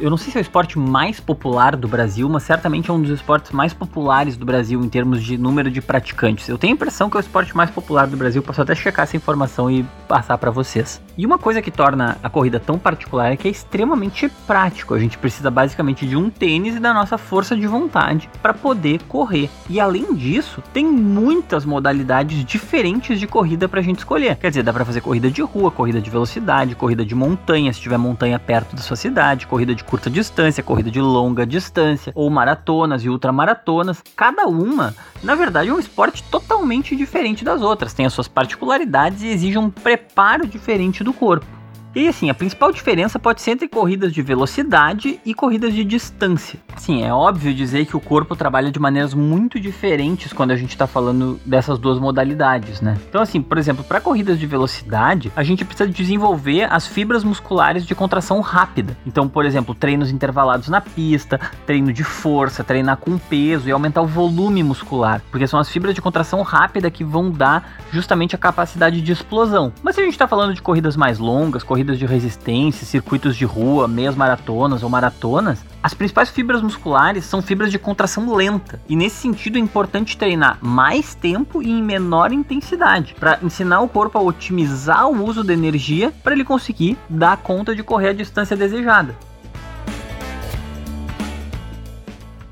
eu 0.00 0.10
não 0.10 0.16
sei 0.16 0.30
se 0.30 0.38
é 0.38 0.40
o 0.40 0.42
esporte 0.42 0.78
mais 0.78 1.20
popular 1.20 1.76
do 1.76 1.88
Brasil, 1.88 2.28
mas 2.28 2.42
certamente 2.42 2.90
é 2.90 2.92
um 2.92 3.00
dos 3.00 3.10
esportes 3.10 3.52
mais 3.52 3.72
populares 3.72 4.36
do 4.36 4.44
Brasil 4.44 4.82
em 4.82 4.88
termos 4.88 5.22
de 5.22 5.38
número 5.38 5.70
de 5.70 5.80
praticantes. 5.80 6.48
Eu 6.48 6.58
tenho 6.58 6.72
a 6.72 6.76
impressão 6.76 7.08
que 7.08 7.16
é 7.16 7.20
o 7.20 7.20
esporte 7.20 7.56
mais 7.56 7.70
popular 7.70 8.06
do 8.06 8.16
Brasil, 8.16 8.42
posso 8.42 8.60
até 8.60 8.74
checar 8.74 9.04
essa 9.04 9.16
informação 9.16 9.70
e 9.70 9.84
passar 10.06 10.36
para 10.38 10.50
vocês. 10.50 11.00
E 11.18 11.24
uma 11.24 11.38
coisa 11.38 11.62
que 11.62 11.70
torna 11.70 12.18
a 12.22 12.28
corrida 12.28 12.60
tão 12.60 12.78
particular 12.78 13.32
é 13.32 13.36
que 13.36 13.48
é 13.48 13.50
extremamente 13.50 14.28
prático. 14.46 14.92
A 14.92 14.98
gente 14.98 15.16
precisa 15.16 15.50
basicamente 15.50 16.06
de 16.06 16.14
um 16.14 16.28
tênis 16.28 16.76
e 16.76 16.78
da 16.78 16.92
nossa 16.92 17.16
força 17.16 17.56
de 17.56 17.66
vontade 17.66 18.28
para 18.42 18.52
poder 18.52 19.00
correr. 19.04 19.48
E 19.70 19.80
além 19.80 20.14
disso, 20.14 20.62
tem 20.74 20.84
muitas 20.84 21.64
modalidades 21.64 22.44
diferentes 22.44 23.18
de 23.18 23.26
corrida 23.26 23.66
para 23.66 23.80
a 23.80 23.82
gente 23.82 24.00
escolher. 24.00 24.36
Quer 24.36 24.50
dizer, 24.50 24.62
dá 24.62 24.74
para 24.74 24.84
fazer 24.84 25.00
corrida 25.00 25.30
de 25.30 25.40
rua, 25.40 25.70
corrida 25.70 26.02
de 26.02 26.10
velocidade, 26.10 26.74
corrida 26.74 27.02
de 27.02 27.14
montanha, 27.14 27.72
se 27.72 27.80
tiver 27.80 27.96
montanha 27.96 28.38
perto 28.38 28.76
da 28.76 28.82
sua 28.82 28.96
cidade, 28.96 29.46
corrida 29.46 29.74
de 29.74 29.84
curta 29.84 30.10
distância, 30.10 30.62
corrida 30.62 30.90
de 30.90 31.00
longa 31.00 31.46
distância, 31.46 32.12
ou 32.14 32.28
maratonas 32.28 33.02
e 33.02 33.08
ultramaratonas. 33.08 34.02
Cada 34.14 34.46
uma, 34.46 34.94
na 35.22 35.34
verdade, 35.34 35.70
é 35.70 35.72
um 35.72 35.78
esporte 35.78 36.22
totalmente 36.24 36.94
diferente 36.94 37.42
das 37.42 37.62
outras, 37.62 37.94
tem 37.94 38.04
as 38.04 38.12
suas 38.12 38.28
particularidades 38.28 39.22
e 39.22 39.28
exige 39.28 39.56
um 39.56 39.70
preparo 39.70 40.46
diferente 40.46 41.05
do 41.06 41.12
corpo. 41.14 41.55
E 41.96 42.08
assim, 42.08 42.28
a 42.28 42.34
principal 42.34 42.70
diferença 42.70 43.18
pode 43.18 43.40
ser 43.40 43.52
entre 43.52 43.66
corridas 43.68 44.12
de 44.12 44.20
velocidade 44.20 45.18
e 45.24 45.32
corridas 45.32 45.72
de 45.72 45.82
distância. 45.82 46.60
Sim, 46.76 47.02
é 47.02 47.10
óbvio 47.10 47.54
dizer 47.54 47.86
que 47.86 47.96
o 47.96 48.00
corpo 48.00 48.36
trabalha 48.36 48.70
de 48.70 48.78
maneiras 48.78 49.14
muito 49.14 49.58
diferentes 49.58 50.30
quando 50.30 50.50
a 50.50 50.56
gente 50.56 50.72
está 50.72 50.86
falando 50.86 51.40
dessas 51.46 51.78
duas 51.78 51.98
modalidades, 51.98 52.82
né? 52.82 52.98
Então, 53.08 53.22
assim, 53.22 53.40
por 53.40 53.56
exemplo, 53.56 53.82
para 53.82 53.98
corridas 53.98 54.38
de 54.38 54.46
velocidade, 54.46 55.32
a 55.34 55.42
gente 55.42 55.64
precisa 55.64 55.88
desenvolver 55.88 56.70
as 56.70 56.86
fibras 56.86 57.24
musculares 57.24 57.86
de 57.86 57.94
contração 57.94 58.42
rápida. 58.42 58.94
Então, 59.06 59.26
por 59.26 59.46
exemplo, 59.46 59.74
treinos 59.74 60.10
intervalados 60.10 60.68
na 60.68 60.82
pista, 60.82 61.40
treino 61.64 61.94
de 61.94 62.04
força, 62.04 62.62
treinar 62.62 62.98
com 62.98 63.16
peso 63.16 63.70
e 63.70 63.72
aumentar 63.72 64.02
o 64.02 64.06
volume 64.06 64.62
muscular, 64.62 65.22
porque 65.30 65.46
são 65.46 65.58
as 65.58 65.70
fibras 65.70 65.94
de 65.94 66.02
contração 66.02 66.42
rápida 66.42 66.90
que 66.90 67.02
vão 67.02 67.30
dar 67.30 67.78
justamente 67.90 68.34
a 68.34 68.38
capacidade 68.38 69.00
de 69.00 69.12
explosão. 69.12 69.72
Mas 69.82 69.94
se 69.94 70.02
a 70.02 70.04
gente 70.04 70.12
está 70.12 70.28
falando 70.28 70.52
de 70.52 70.60
corridas 70.60 70.94
mais 70.94 71.18
longas, 71.18 71.62
corridas 71.62 71.85
de 71.94 72.06
resistência, 72.06 72.86
circuitos 72.86 73.36
de 73.36 73.44
rua, 73.44 73.86
meias 73.86 74.16
maratonas 74.16 74.82
ou 74.82 74.88
maratonas, 74.88 75.64
as 75.82 75.94
principais 75.94 76.30
fibras 76.30 76.62
musculares 76.62 77.24
são 77.24 77.40
fibras 77.40 77.70
de 77.70 77.78
contração 77.78 78.34
lenta. 78.34 78.80
E 78.88 78.96
nesse 78.96 79.16
sentido 79.16 79.58
é 79.58 79.60
importante 79.60 80.16
treinar 80.16 80.58
mais 80.60 81.14
tempo 81.14 81.62
e 81.62 81.70
em 81.70 81.82
menor 81.82 82.32
intensidade, 82.32 83.14
para 83.20 83.38
ensinar 83.42 83.80
o 83.80 83.88
corpo 83.88 84.18
a 84.18 84.22
otimizar 84.22 85.08
o 85.08 85.24
uso 85.24 85.44
da 85.44 85.52
energia 85.52 86.12
para 86.24 86.32
ele 86.32 86.44
conseguir 86.44 86.96
dar 87.08 87.36
conta 87.36 87.74
de 87.74 87.82
correr 87.82 88.08
a 88.08 88.14
distância 88.14 88.56
desejada. 88.56 89.14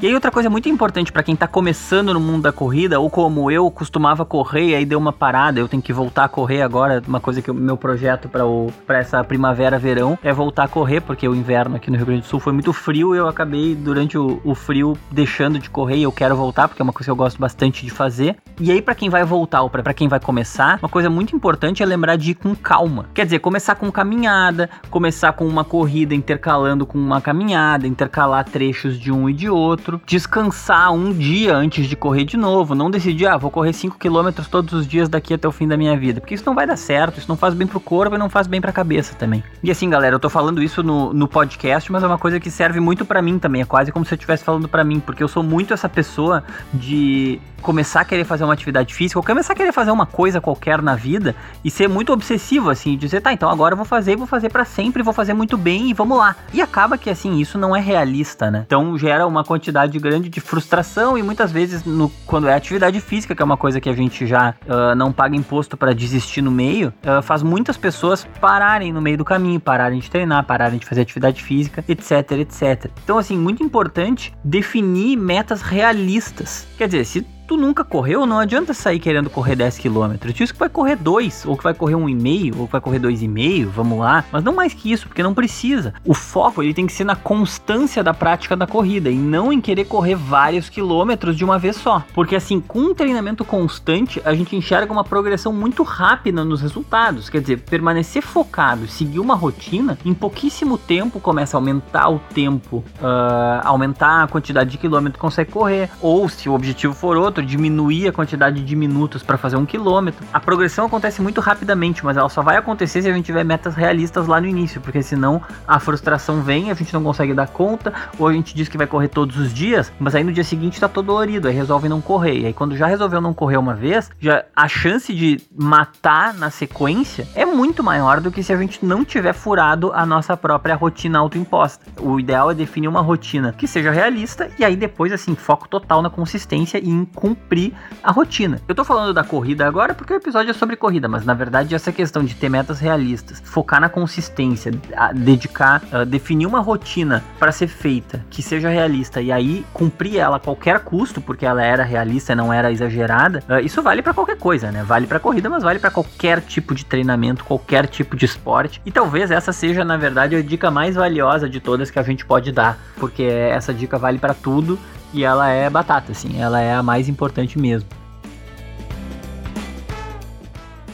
E 0.00 0.06
aí 0.06 0.14
outra 0.14 0.30
coisa 0.30 0.50
muito 0.50 0.68
importante 0.68 1.12
para 1.12 1.22
quem 1.22 1.36
tá 1.36 1.46
começando 1.46 2.12
no 2.12 2.20
mundo 2.20 2.42
da 2.42 2.52
corrida, 2.52 2.98
ou 2.98 3.08
como 3.08 3.50
eu 3.50 3.70
costumava 3.70 4.24
correr 4.24 4.70
e 4.70 4.74
aí 4.74 4.84
deu 4.84 4.98
uma 4.98 5.12
parada, 5.12 5.60
eu 5.60 5.68
tenho 5.68 5.82
que 5.82 5.92
voltar 5.92 6.24
a 6.24 6.28
correr 6.28 6.62
agora, 6.62 7.02
uma 7.06 7.20
coisa 7.20 7.40
que 7.40 7.50
o 7.50 7.54
meu 7.54 7.76
projeto 7.76 8.28
para 8.28 8.98
essa 8.98 9.22
primavera 9.22 9.78
verão 9.78 10.18
é 10.22 10.32
voltar 10.32 10.64
a 10.64 10.68
correr, 10.68 11.00
porque 11.00 11.26
o 11.26 11.34
inverno 11.34 11.76
aqui 11.76 11.90
no 11.90 11.96
Rio 11.96 12.06
Grande 12.06 12.22
do 12.22 12.26
Sul 12.26 12.40
foi 12.40 12.52
muito 12.52 12.72
frio 12.72 13.14
eu 13.14 13.28
acabei 13.28 13.74
durante 13.74 14.18
o, 14.18 14.40
o 14.44 14.54
frio 14.54 14.98
deixando 15.10 15.58
de 15.58 15.70
correr 15.70 15.96
e 15.96 16.02
eu 16.02 16.12
quero 16.12 16.36
voltar, 16.36 16.68
porque 16.68 16.82
é 16.82 16.84
uma 16.84 16.92
coisa 16.92 17.06
que 17.06 17.10
eu 17.10 17.16
gosto 17.16 17.38
bastante 17.38 17.84
de 17.84 17.90
fazer. 17.90 18.36
E 18.60 18.70
aí 18.70 18.82
para 18.82 18.94
quem 18.94 19.08
vai 19.08 19.24
voltar 19.24 19.62
ou 19.62 19.70
para 19.70 19.94
quem 19.94 20.08
vai 20.08 20.20
começar, 20.20 20.78
uma 20.82 20.88
coisa 20.88 21.08
muito 21.08 21.34
importante 21.34 21.82
é 21.82 21.86
lembrar 21.86 22.16
de 22.16 22.32
ir 22.32 22.34
com 22.34 22.54
calma. 22.54 23.06
Quer 23.14 23.24
dizer, 23.24 23.38
começar 23.38 23.74
com 23.76 23.90
caminhada, 23.90 24.68
começar 24.90 25.32
com 25.32 25.46
uma 25.46 25.64
corrida 25.64 26.14
intercalando 26.14 26.84
com 26.84 26.98
uma 26.98 27.20
caminhada, 27.20 27.86
intercalar 27.86 28.44
trechos 28.44 28.98
de 28.98 29.12
um 29.12 29.30
e 29.30 29.32
de 29.32 29.48
outro 29.48 29.83
descansar 30.06 30.92
um 30.92 31.12
dia 31.12 31.56
antes 31.56 31.86
de 31.86 31.96
correr 31.96 32.24
de 32.24 32.36
novo, 32.36 32.74
não 32.74 32.90
decidir, 32.90 33.26
ah, 33.26 33.36
vou 33.36 33.50
correr 33.50 33.72
5 33.72 33.98
km 33.98 34.30
todos 34.50 34.72
os 34.74 34.86
dias 34.86 35.08
daqui 35.08 35.34
até 35.34 35.46
o 35.46 35.52
fim 35.52 35.66
da 35.66 35.76
minha 35.76 35.96
vida, 35.96 36.20
porque 36.20 36.34
isso 36.34 36.44
não 36.46 36.54
vai 36.54 36.66
dar 36.66 36.76
certo, 36.76 37.18
isso 37.18 37.28
não 37.28 37.36
faz 37.36 37.54
bem 37.54 37.66
pro 37.66 37.80
corpo 37.80 38.14
e 38.14 38.18
não 38.18 38.28
faz 38.28 38.46
bem 38.46 38.60
pra 38.60 38.72
cabeça 38.72 39.14
também. 39.14 39.42
E 39.62 39.70
assim, 39.70 39.88
galera, 39.88 40.14
eu 40.14 40.20
tô 40.20 40.28
falando 40.28 40.62
isso 40.62 40.82
no, 40.82 41.12
no 41.12 41.28
podcast, 41.28 41.90
mas 41.90 42.02
é 42.02 42.06
uma 42.06 42.18
coisa 42.18 42.40
que 42.40 42.50
serve 42.50 42.80
muito 42.80 43.04
para 43.04 43.20
mim 43.22 43.38
também, 43.38 43.62
é 43.62 43.64
quase 43.64 43.92
como 43.92 44.04
se 44.04 44.12
eu 44.12 44.16
estivesse 44.16 44.44
falando 44.44 44.68
para 44.68 44.84
mim, 44.84 45.00
porque 45.00 45.22
eu 45.22 45.28
sou 45.28 45.42
muito 45.42 45.74
essa 45.74 45.88
pessoa 45.88 46.42
de 46.72 47.40
começar 47.64 48.02
a 48.02 48.04
querer 48.04 48.24
fazer 48.24 48.44
uma 48.44 48.52
atividade 48.52 48.94
física, 48.94 49.18
ou 49.18 49.24
começar 49.24 49.54
a 49.54 49.56
querer 49.56 49.72
fazer 49.72 49.90
uma 49.90 50.04
coisa 50.04 50.38
qualquer 50.38 50.82
na 50.82 50.94
vida 50.94 51.34
e 51.64 51.70
ser 51.70 51.88
muito 51.88 52.12
obsessivo, 52.12 52.68
assim, 52.68 52.94
dizer, 52.96 53.22
tá, 53.22 53.32
então 53.32 53.48
agora 53.48 53.72
eu 53.72 53.76
vou 53.76 53.86
fazer, 53.86 54.16
vou 54.16 54.26
fazer 54.26 54.50
para 54.50 54.66
sempre, 54.66 55.02
vou 55.02 55.14
fazer 55.14 55.32
muito 55.32 55.56
bem 55.56 55.88
e 55.88 55.94
vamos 55.94 56.18
lá. 56.18 56.36
E 56.52 56.60
acaba 56.60 56.98
que, 56.98 57.08
assim, 57.08 57.38
isso 57.38 57.56
não 57.56 57.74
é 57.74 57.80
realista, 57.80 58.50
né? 58.50 58.64
Então 58.66 58.98
gera 58.98 59.26
uma 59.26 59.42
quantidade 59.42 59.73
grande 59.98 60.28
de 60.28 60.40
frustração 60.40 61.18
e 61.18 61.22
muitas 61.22 61.50
vezes, 61.50 61.84
no, 61.84 62.08
quando 62.26 62.48
é 62.48 62.54
atividade 62.54 63.00
física, 63.00 63.34
que 63.34 63.42
é 63.42 63.44
uma 63.44 63.56
coisa 63.56 63.80
que 63.80 63.88
a 63.88 63.92
gente 63.92 64.26
já 64.26 64.54
uh, 64.66 64.94
não 64.94 65.12
paga 65.12 65.36
imposto 65.36 65.76
para 65.76 65.92
desistir 65.94 66.42
no 66.42 66.50
meio, 66.50 66.92
uh, 67.04 67.22
faz 67.22 67.42
muitas 67.42 67.76
pessoas 67.76 68.26
pararem 68.40 68.92
no 68.92 69.00
meio 69.00 69.18
do 69.18 69.24
caminho, 69.24 69.58
pararem 69.58 69.98
de 69.98 70.10
treinar, 70.10 70.44
pararem 70.44 70.78
de 70.78 70.86
fazer 70.86 71.02
atividade 71.02 71.42
física, 71.42 71.84
etc, 71.88 72.32
etc. 72.32 72.90
Então, 73.02 73.18
assim, 73.18 73.36
muito 73.36 73.62
importante 73.62 74.32
definir 74.44 75.16
metas 75.16 75.62
realistas. 75.62 76.66
Quer 76.78 76.86
dizer, 76.86 77.04
se 77.04 77.33
tu 77.46 77.56
nunca 77.56 77.84
correu, 77.84 78.26
não 78.26 78.38
adianta 78.38 78.74
sair 78.74 78.98
querendo 78.98 79.30
correr 79.30 79.56
10 79.56 79.78
km. 79.78 80.14
Diz 80.32 80.52
que 80.52 80.58
vai 80.58 80.68
correr 80.68 80.96
2, 80.96 81.46
ou 81.46 81.56
que 81.56 81.64
vai 81.64 81.74
correr 81.74 81.94
1,5, 81.94 82.58
ou 82.58 82.66
que 82.66 82.72
vai 82.72 82.80
correr 82.80 83.00
2,5, 83.00 83.66
vamos 83.66 83.98
lá. 83.98 84.24
Mas 84.32 84.42
não 84.42 84.54
mais 84.54 84.74
que 84.74 84.90
isso, 84.90 85.06
porque 85.06 85.22
não 85.22 85.34
precisa. 85.34 85.94
O 86.04 86.14
foco 86.14 86.62
ele 86.62 86.74
tem 86.74 86.86
que 86.86 86.92
ser 86.92 87.04
na 87.04 87.16
constância 87.16 88.02
da 88.02 88.14
prática 88.14 88.56
da 88.56 88.66
corrida 88.66 89.10
e 89.10 89.16
não 89.16 89.52
em 89.52 89.60
querer 89.60 89.84
correr 89.84 90.14
vários 90.14 90.68
quilômetros 90.68 91.36
de 91.36 91.44
uma 91.44 91.58
vez 91.58 91.76
só. 91.76 92.02
Porque 92.14 92.36
assim, 92.36 92.60
com 92.60 92.80
um 92.80 92.94
treinamento 92.94 93.44
constante, 93.44 94.20
a 94.24 94.34
gente 94.34 94.56
enxerga 94.56 94.92
uma 94.92 95.04
progressão 95.04 95.52
muito 95.52 95.82
rápida 95.82 96.44
nos 96.44 96.60
resultados. 96.60 97.28
Quer 97.28 97.40
dizer, 97.40 97.60
permanecer 97.60 98.22
focado, 98.22 98.86
seguir 98.88 99.20
uma 99.20 99.34
rotina, 99.34 99.98
em 100.04 100.14
pouquíssimo 100.14 100.78
tempo 100.78 101.20
começa 101.20 101.56
a 101.56 101.58
aumentar 101.58 102.08
o 102.08 102.18
tempo, 102.18 102.84
uh, 103.00 103.60
aumentar 103.64 104.24
a 104.24 104.26
quantidade 104.26 104.70
de 104.70 104.78
quilômetros 104.78 105.14
que 105.14 105.20
consegue 105.20 105.50
correr. 105.50 105.90
Ou 106.00 106.28
se 106.28 106.48
o 106.48 106.54
objetivo 106.54 106.94
for 106.94 107.16
outro, 107.16 107.43
diminuir 107.44 108.08
a 108.08 108.12
quantidade 108.12 108.62
de 108.62 108.76
minutos 108.76 109.22
para 109.22 109.36
fazer 109.36 109.56
um 109.56 109.66
quilômetro. 109.66 110.24
A 110.32 110.40
progressão 110.40 110.86
acontece 110.86 111.20
muito 111.22 111.40
rapidamente, 111.40 112.04
mas 112.04 112.16
ela 112.16 112.28
só 112.28 112.42
vai 112.42 112.56
acontecer 112.56 113.02
se 113.02 113.08
a 113.08 113.12
gente 113.12 113.26
tiver 113.26 113.44
metas 113.44 113.74
realistas 113.74 114.26
lá 114.26 114.40
no 114.40 114.46
início, 114.46 114.80
porque 114.80 115.02
senão 115.02 115.42
a 115.66 115.78
frustração 115.78 116.42
vem, 116.42 116.70
a 116.70 116.74
gente 116.74 116.92
não 116.92 117.02
consegue 117.02 117.34
dar 117.34 117.48
conta, 117.48 117.92
ou 118.18 118.26
a 118.26 118.32
gente 118.32 118.54
diz 118.54 118.68
que 118.68 118.78
vai 118.78 118.86
correr 118.86 119.08
todos 119.08 119.36
os 119.36 119.52
dias, 119.52 119.92
mas 119.98 120.14
aí 120.14 120.24
no 120.24 120.32
dia 120.32 120.44
seguinte 120.44 120.80
tá 120.80 120.88
todo 120.88 121.06
dolorido, 121.06 121.48
aí 121.48 121.54
resolve 121.54 121.88
não 121.88 122.00
correr. 122.00 122.40
E 122.40 122.46
aí 122.46 122.52
quando 122.52 122.76
já 122.76 122.86
resolveu 122.86 123.20
não 123.20 123.34
correr 123.34 123.56
uma 123.56 123.74
vez, 123.74 124.10
já 124.20 124.44
a 124.54 124.68
chance 124.68 125.12
de 125.12 125.40
matar 125.56 126.34
na 126.34 126.50
sequência 126.50 127.26
é 127.34 127.44
muito 127.44 127.82
maior 127.82 128.20
do 128.20 128.30
que 128.30 128.42
se 128.42 128.52
a 128.52 128.56
gente 128.56 128.84
não 128.84 129.04
tiver 129.04 129.32
furado 129.32 129.92
a 129.92 130.04
nossa 130.06 130.36
própria 130.36 130.74
rotina 130.74 131.18
autoimposta. 131.18 131.84
O 132.00 132.18
ideal 132.18 132.50
é 132.50 132.54
definir 132.54 132.88
uma 132.88 133.00
rotina 133.00 133.52
que 133.52 133.66
seja 133.66 133.90
realista 133.90 134.48
e 134.58 134.64
aí 134.64 134.76
depois 134.76 135.12
assim, 135.12 135.34
foco 135.34 135.68
total 135.68 136.02
na 136.02 136.10
consistência 136.10 136.78
e 136.78 136.88
em 136.88 137.04
cumprir 137.24 137.72
a 138.02 138.12
rotina. 138.12 138.60
Eu 138.68 138.74
tô 138.74 138.84
falando 138.84 139.14
da 139.14 139.24
corrida 139.24 139.66
agora 139.66 139.94
porque 139.94 140.12
o 140.12 140.16
episódio 140.16 140.50
é 140.50 140.52
sobre 140.52 140.76
corrida, 140.76 141.08
mas 141.08 141.24
na 141.24 141.32
verdade 141.32 141.74
essa 141.74 141.90
questão 141.90 142.22
de 142.22 142.34
ter 142.34 142.50
metas 142.50 142.78
realistas, 142.80 143.42
focar 143.42 143.80
na 143.80 143.88
consistência, 143.88 144.70
dedicar, 145.14 145.80
definir 146.06 146.44
uma 146.44 146.60
rotina 146.60 147.24
para 147.38 147.50
ser 147.50 147.68
feita 147.68 148.22
que 148.28 148.42
seja 148.42 148.68
realista 148.68 149.22
e 149.22 149.32
aí 149.32 149.64
cumprir 149.72 150.18
ela 150.18 150.36
a 150.36 150.38
qualquer 150.38 150.80
custo, 150.80 151.18
porque 151.18 151.46
ela 151.46 151.64
era 151.64 151.82
realista, 151.82 152.34
não 152.34 152.52
era 152.52 152.70
exagerada, 152.70 153.42
uh, 153.48 153.64
isso 153.64 153.80
vale 153.80 154.02
para 154.02 154.12
qualquer 154.12 154.36
coisa, 154.36 154.70
né? 154.70 154.82
Vale 154.82 155.06
para 155.06 155.18
corrida, 155.18 155.48
mas 155.48 155.62
vale 155.62 155.78
para 155.78 155.90
qualquer 155.90 156.42
tipo 156.42 156.74
de 156.74 156.84
treinamento, 156.84 157.42
qualquer 157.42 157.86
tipo 157.86 158.16
de 158.16 158.26
esporte. 158.26 158.82
E 158.84 158.92
talvez 158.92 159.30
essa 159.30 159.50
seja, 159.50 159.82
na 159.82 159.96
verdade, 159.96 160.36
a 160.36 160.42
dica 160.42 160.70
mais 160.70 160.94
valiosa 160.94 161.48
de 161.48 161.58
todas 161.58 161.90
que 161.90 161.98
a 161.98 162.02
gente 162.02 162.26
pode 162.26 162.52
dar, 162.52 162.78
porque 162.98 163.22
essa 163.22 163.72
dica 163.72 163.96
vale 163.96 164.18
para 164.18 164.34
tudo 164.34 164.78
e 165.14 165.24
ela 165.24 165.48
é 165.48 165.70
batata, 165.70 166.12
assim, 166.12 166.40
ela 166.40 166.60
é 166.60 166.74
a 166.74 166.82
mais 166.82 167.08
importante 167.08 167.58
mesmo. 167.58 167.88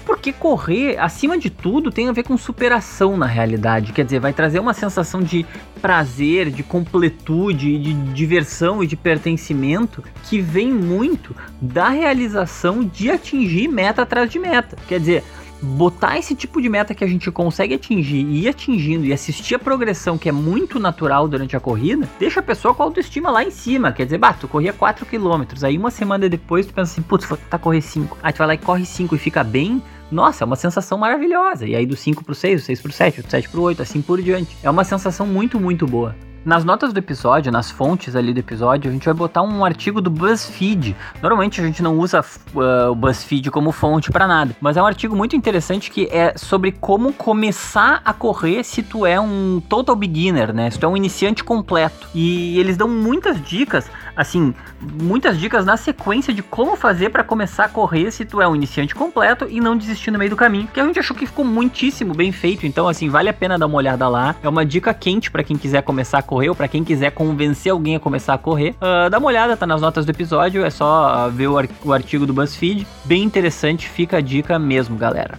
Porque 0.05 0.33
correr, 0.33 0.99
acima 0.99 1.39
de 1.39 1.49
tudo, 1.49 1.91
tem 1.91 2.09
a 2.09 2.13
ver 2.13 2.25
com 2.25 2.37
superação 2.37 3.17
na 3.17 3.25
realidade. 3.25 3.93
Quer 3.93 4.05
dizer, 4.05 4.21
vai 4.21 4.35
trazer 4.35 4.59
uma 4.59 4.75
sensação 4.75 5.23
de 5.23 5.47
prazer, 5.81 6.51
de 6.51 6.63
completude, 6.63 7.79
de 7.79 7.95
diversão 8.13 8.85
e 8.85 8.87
de 8.87 8.97
pertencimento 8.97 10.05
que 10.25 10.39
vem 10.39 10.71
muito 10.71 11.35
da 11.61 11.89
realização 11.89 12.85
de 12.85 13.11
atingir 13.11 13.69
meta 13.69 14.03
atrás 14.03 14.31
de 14.31 14.39
meta. 14.39 14.77
Quer 14.87 15.01
dizer, 15.01 15.25
botar 15.63 16.19
esse 16.19 16.35
tipo 16.35 16.61
de 16.61 16.69
meta 16.69 16.95
que 16.95 17.05
a 17.05 17.07
gente 17.07 17.31
consegue 17.31 17.75
atingir 17.75 18.25
e 18.27 18.45
ir 18.45 18.49
atingindo 18.49 19.05
e 19.05 19.13
assistir 19.13 19.55
a 19.55 19.59
progressão 19.59 20.17
que 20.17 20.29
é 20.29 20.33
muito 20.33 20.79
natural 20.79 21.29
durante 21.29 21.57
a 21.57 21.61
corrida, 21.61 22.09
deixa 22.19 22.41
a 22.41 22.43
pessoa 22.43 22.75
com 22.75 22.83
a 22.83 22.87
autoestima 22.87 23.31
lá 23.31 23.45
em 23.45 23.51
cima. 23.51 23.93
Quer 23.93 24.05
dizer, 24.05 24.19
bah, 24.19 24.33
tu 24.33 24.49
corria 24.49 24.73
4 24.73 25.05
km, 25.07 25.43
aí 25.63 25.77
uma 25.77 25.91
semana 25.91 26.29
depois 26.29 26.67
tu 26.67 26.75
pensa 26.75 26.93
assim, 26.93 27.03
putz, 27.03 27.27
vou 27.27 27.37
tentar 27.37 27.59
correr 27.59 27.83
5. 27.83 28.19
Aí 28.23 28.33
tu 28.33 28.39
vai 28.39 28.47
lá 28.47 28.55
e 28.55 28.59
corre 28.59 28.85
5 28.85 29.15
e 29.15 29.19
fica 29.19 29.45
bem. 29.45 29.83
Nossa, 30.11 30.45
é 30.45 30.47
uma 30.47 30.57
sensação 30.57 30.99
maravilhosa. 30.99 31.67
E 31.67 31.77
aí 31.77 31.87
do 31.87 31.97
5 31.97 32.25
pro 32.25 32.35
6, 32.35 32.63
do 32.63 32.65
6 32.65 32.81
pro 32.81 32.93
7, 32.93 33.23
do 33.23 33.31
7 33.31 33.49
pro 33.49 33.63
8, 33.63 33.83
assim 33.83 34.03
por 34.03 34.21
diante. 34.21 34.57
É 34.63 34.71
uma 34.71 34.85
sensação 34.85 35.27
muito, 35.27 35.61
muito 35.61 35.87
boa. 35.87 36.17
Nas 36.43 36.65
notas 36.65 36.91
do 36.95 36.99
episódio, 36.99 37.53
nas 37.53 37.71
fontes 37.71 38.17
ali 38.17 38.33
do 38.33 38.41
episódio, 38.41 38.89
a 38.89 38.93
gente 38.93 39.05
vai 39.05 39.13
botar 39.13 39.43
um 39.43 39.63
artigo 39.63 40.01
do 40.01 40.09
BuzzFeed. 40.09 40.97
Normalmente 41.21 41.61
a 41.61 41.65
gente 41.65 41.83
não 41.83 41.99
usa 41.99 42.25
uh, 42.55 42.91
o 42.91 42.95
BuzzFeed 42.95 43.51
como 43.51 43.71
fonte 43.73 44.11
para 44.11 44.27
nada, 44.27 44.57
mas 44.59 44.79
é 44.79 44.83
um 44.83 44.87
artigo 44.87 45.15
muito 45.15 45.37
interessante 45.37 45.91
que 45.91 46.09
é 46.11 46.33
sobre 46.39 46.73
como 46.73 47.13
começar 47.13 48.01
a 48.03 48.15
correr 48.15 48.65
se 48.65 48.83
tu 48.83 49.05
é 49.05 49.21
um 49.21 49.61
total 49.69 49.95
beginner, 49.95 50.55
né? 50.55 50.71
Se 50.71 50.79
tu 50.79 50.87
é 50.87 50.89
um 50.89 50.97
iniciante 50.97 51.45
completo. 51.45 52.09
E 52.15 52.59
eles 52.59 52.79
dão 52.79 52.89
muitas 52.89 53.39
dicas, 53.45 53.91
assim, 54.17 54.55
muitas 54.81 55.39
dicas 55.39 55.65
na 55.65 55.77
sequência 55.77 56.33
de 56.33 56.43
como 56.43 56.77
fazer 56.77 57.11
para 57.11 57.25
começar 57.25 57.65
a 57.65 57.69
correr 57.69 58.11
se 58.11 58.25
tu 58.25 58.41
é 58.41 58.49
um 58.49 58.55
iniciante 58.55 58.95
completo 58.95 59.47
e 59.49 59.61
não 59.61 59.77
desistir 59.77 60.11
no 60.11 60.19
meio 60.19 60.31
do 60.31 60.37
caminho. 60.37 60.69
Que 60.73 60.81
a 60.81 60.87
gente 60.87 60.99
achou 60.99 61.17
que 61.17 61.27
ficou 61.27 61.45
muitíssimo 61.45 62.15
bem 62.15 62.33
feito, 62.33 62.67
então 62.67 62.89
assim, 62.89 63.09
vale 63.09 63.29
a 63.29 63.33
pena 63.33 63.59
dar 63.59 63.67
uma 63.67 63.77
olhada 63.77 64.09
lá. 64.09 64.35
É 64.43 64.49
uma 64.49 64.65
dica 64.65 64.93
quente 64.93 65.31
para 65.31 65.43
quem 65.43 65.57
quiser 65.57 65.83
começar 65.83 66.19
a 66.19 66.23
correr, 66.23 66.49
ou 66.49 66.55
pra 66.55 66.69
quem 66.69 66.85
quiser 66.85 67.11
convencer 67.11 67.73
alguém 67.73 67.97
a 67.97 68.01
começar 68.01 68.35
a 68.35 68.39
correr, 68.39 68.75
uh, 68.77 69.11
dá 69.11 69.19
uma 69.19 69.29
olhada, 69.29 69.57
tá 69.57 69.67
nas 69.67 69.81
notas 69.81 70.05
do 70.05 70.11
episódio, 70.11 70.65
é 70.65 70.71
só 70.71 71.29
ver 71.31 71.49
o 71.49 71.93
artigo 71.93 72.27
do 72.27 72.33
BuzzFeed. 72.33 72.87
Bem 73.05 73.23
interessante, 73.23 73.89
fica 73.89 74.19
a 74.19 74.21
dica 74.21 74.59
mesmo, 74.59 74.97
galera. 74.97 75.39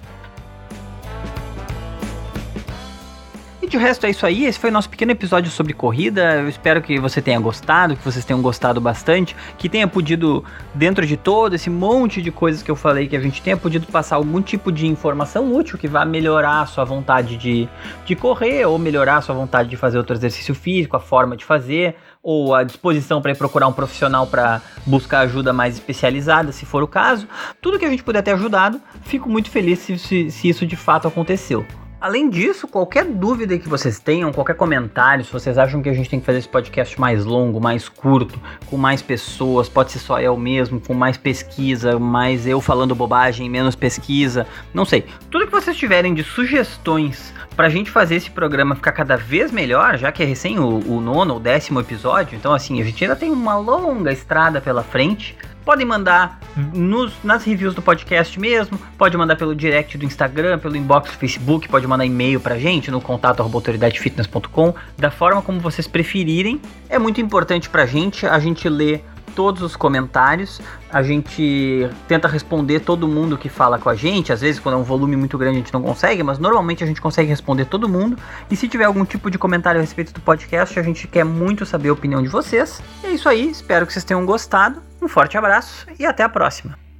De 3.71 3.77
resto 3.77 4.05
é 4.05 4.09
isso 4.09 4.25
aí. 4.25 4.45
Esse 4.45 4.59
foi 4.59 4.69
o 4.69 4.73
nosso 4.73 4.89
pequeno 4.89 5.13
episódio 5.13 5.49
sobre 5.49 5.73
corrida. 5.73 6.35
Eu 6.35 6.49
espero 6.49 6.81
que 6.81 6.99
você 6.99 7.21
tenha 7.21 7.39
gostado, 7.39 7.95
que 7.95 8.03
vocês 8.03 8.25
tenham 8.25 8.41
gostado 8.41 8.81
bastante, 8.81 9.33
que 9.57 9.69
tenha 9.69 9.87
podido, 9.87 10.43
dentro 10.75 11.07
de 11.07 11.15
todo 11.15 11.55
esse 11.55 11.69
monte 11.69 12.21
de 12.21 12.31
coisas 12.31 12.61
que 12.61 12.69
eu 12.69 12.75
falei, 12.75 13.07
que 13.07 13.15
a 13.15 13.19
gente 13.21 13.41
tenha 13.41 13.55
podido 13.55 13.87
passar 13.87 14.17
algum 14.17 14.41
tipo 14.41 14.73
de 14.73 14.87
informação 14.87 15.55
útil 15.55 15.77
que 15.77 15.87
vá 15.87 16.03
melhorar 16.03 16.61
a 16.61 16.65
sua 16.65 16.83
vontade 16.83 17.37
de, 17.37 17.69
de 18.05 18.13
correr 18.13 18.65
ou 18.65 18.77
melhorar 18.77 19.17
a 19.17 19.21
sua 19.21 19.33
vontade 19.33 19.69
de 19.69 19.77
fazer 19.77 19.97
outro 19.97 20.17
exercício 20.17 20.53
físico, 20.53 20.97
a 20.97 20.99
forma 20.99 21.37
de 21.37 21.45
fazer 21.45 21.95
ou 22.21 22.53
a 22.53 22.65
disposição 22.65 23.21
para 23.21 23.31
ir 23.31 23.37
procurar 23.37 23.67
um 23.67 23.73
profissional 23.73 24.27
para 24.27 24.61
buscar 24.85 25.21
ajuda 25.21 25.53
mais 25.53 25.75
especializada, 25.75 26.51
se 26.51 26.65
for 26.65 26.83
o 26.83 26.87
caso. 26.87 27.25
Tudo 27.61 27.79
que 27.79 27.85
a 27.85 27.89
gente 27.89 28.03
puder 28.03 28.21
ter 28.21 28.31
ajudado, 28.31 28.81
fico 29.03 29.29
muito 29.29 29.49
feliz 29.49 29.79
se, 29.79 29.97
se, 29.97 30.29
se 30.29 30.49
isso 30.49 30.65
de 30.65 30.75
fato 30.75 31.07
aconteceu. 31.07 31.65
Além 32.01 32.31
disso, 32.31 32.67
qualquer 32.67 33.05
dúvida 33.05 33.55
que 33.59 33.69
vocês 33.69 33.99
tenham, 33.99 34.33
qualquer 34.33 34.55
comentário, 34.55 35.23
se 35.23 35.31
vocês 35.31 35.55
acham 35.55 35.83
que 35.83 35.89
a 35.89 35.93
gente 35.93 36.09
tem 36.09 36.19
que 36.19 36.25
fazer 36.25 36.39
esse 36.39 36.49
podcast 36.49 36.99
mais 36.99 37.23
longo, 37.23 37.61
mais 37.61 37.87
curto, 37.87 38.41
com 38.65 38.75
mais 38.75 39.03
pessoas, 39.03 39.69
pode 39.69 39.91
ser 39.91 39.99
só 39.99 40.19
eu 40.19 40.35
mesmo, 40.35 40.81
com 40.81 40.95
mais 40.95 41.15
pesquisa, 41.15 41.99
mais 41.99 42.47
eu 42.47 42.59
falando 42.59 42.95
bobagem, 42.95 43.47
menos 43.47 43.75
pesquisa, 43.75 44.47
não 44.73 44.83
sei. 44.83 45.05
Tudo 45.29 45.45
que 45.45 45.51
vocês 45.51 45.77
tiverem 45.77 46.15
de 46.15 46.23
sugestões 46.23 47.31
pra 47.55 47.69
gente 47.69 47.91
fazer 47.91 48.15
esse 48.15 48.31
programa 48.31 48.73
ficar 48.73 48.93
cada 48.93 49.15
vez 49.15 49.51
melhor, 49.51 49.95
já 49.95 50.11
que 50.11 50.23
é 50.23 50.25
recém 50.25 50.57
o, 50.57 50.79
o 50.91 50.99
nono 50.99 51.35
ou 51.35 51.39
décimo 51.39 51.79
episódio, 51.79 52.35
então 52.35 52.51
assim, 52.51 52.81
a 52.81 52.83
gente 52.83 53.03
ainda 53.03 53.15
tem 53.15 53.29
uma 53.29 53.55
longa 53.59 54.11
estrada 54.11 54.59
pela 54.59 54.81
frente. 54.81 55.37
Podem 55.63 55.85
mandar 55.85 56.39
nos, 56.73 57.13
nas 57.23 57.43
reviews 57.43 57.75
do 57.75 57.81
podcast 57.81 58.39
mesmo, 58.39 58.79
pode 58.97 59.15
mandar 59.15 59.35
pelo 59.35 59.55
direct 59.55 59.97
do 59.97 60.05
Instagram, 60.05 60.59
pelo 60.59 60.75
inbox 60.75 61.11
do 61.11 61.17
Facebook, 61.17 61.67
pode 61.69 61.85
mandar 61.87 62.05
e-mail 62.05 62.39
pra 62.39 62.57
gente 62.57 62.89
no 62.89 62.99
contato 62.99 63.41
autoridadefitness.com, 63.41 64.73
da 64.97 65.11
forma 65.11 65.41
como 65.41 65.59
vocês 65.59 65.87
preferirem. 65.87 66.61
É 66.89 66.97
muito 66.97 67.21
importante 67.21 67.69
pra 67.69 67.85
gente, 67.85 68.25
a 68.25 68.39
gente 68.39 68.67
lê 68.67 69.01
todos 69.35 69.61
os 69.61 69.75
comentários. 69.75 70.61
A 70.91 71.01
gente 71.01 71.89
tenta 72.07 72.27
responder 72.27 72.81
todo 72.81 73.07
mundo 73.07 73.37
que 73.37 73.49
fala 73.49 73.79
com 73.79 73.89
a 73.89 73.95
gente. 73.95 74.31
Às 74.31 74.41
vezes, 74.41 74.59
quando 74.59 74.75
é 74.75 74.77
um 74.77 74.83
volume 74.83 75.15
muito 75.15 75.37
grande, 75.37 75.57
a 75.57 75.59
gente 75.59 75.73
não 75.73 75.81
consegue, 75.81 76.21
mas 76.23 76.37
normalmente 76.37 76.83
a 76.83 76.87
gente 76.87 77.01
consegue 77.01 77.29
responder 77.29 77.65
todo 77.65 77.87
mundo. 77.87 78.17
E 78.49 78.55
se 78.55 78.67
tiver 78.67 78.85
algum 78.85 79.05
tipo 79.05 79.31
de 79.31 79.37
comentário 79.37 79.79
a 79.79 79.81
respeito 79.81 80.13
do 80.13 80.21
podcast, 80.21 80.79
a 80.79 80.83
gente 80.83 81.07
quer 81.07 81.23
muito 81.23 81.65
saber 81.65 81.89
a 81.89 81.93
opinião 81.93 82.21
de 82.21 82.29
vocês. 82.29 82.81
E 83.03 83.07
é 83.07 83.11
isso 83.11 83.27
aí, 83.27 83.49
espero 83.49 83.87
que 83.87 83.93
vocês 83.93 84.05
tenham 84.05 84.25
gostado. 84.25 84.81
Um 85.01 85.07
forte 85.07 85.37
abraço 85.37 85.87
e 85.97 86.05
até 86.05 86.23
a 86.23 86.29
próxima. 86.29 86.90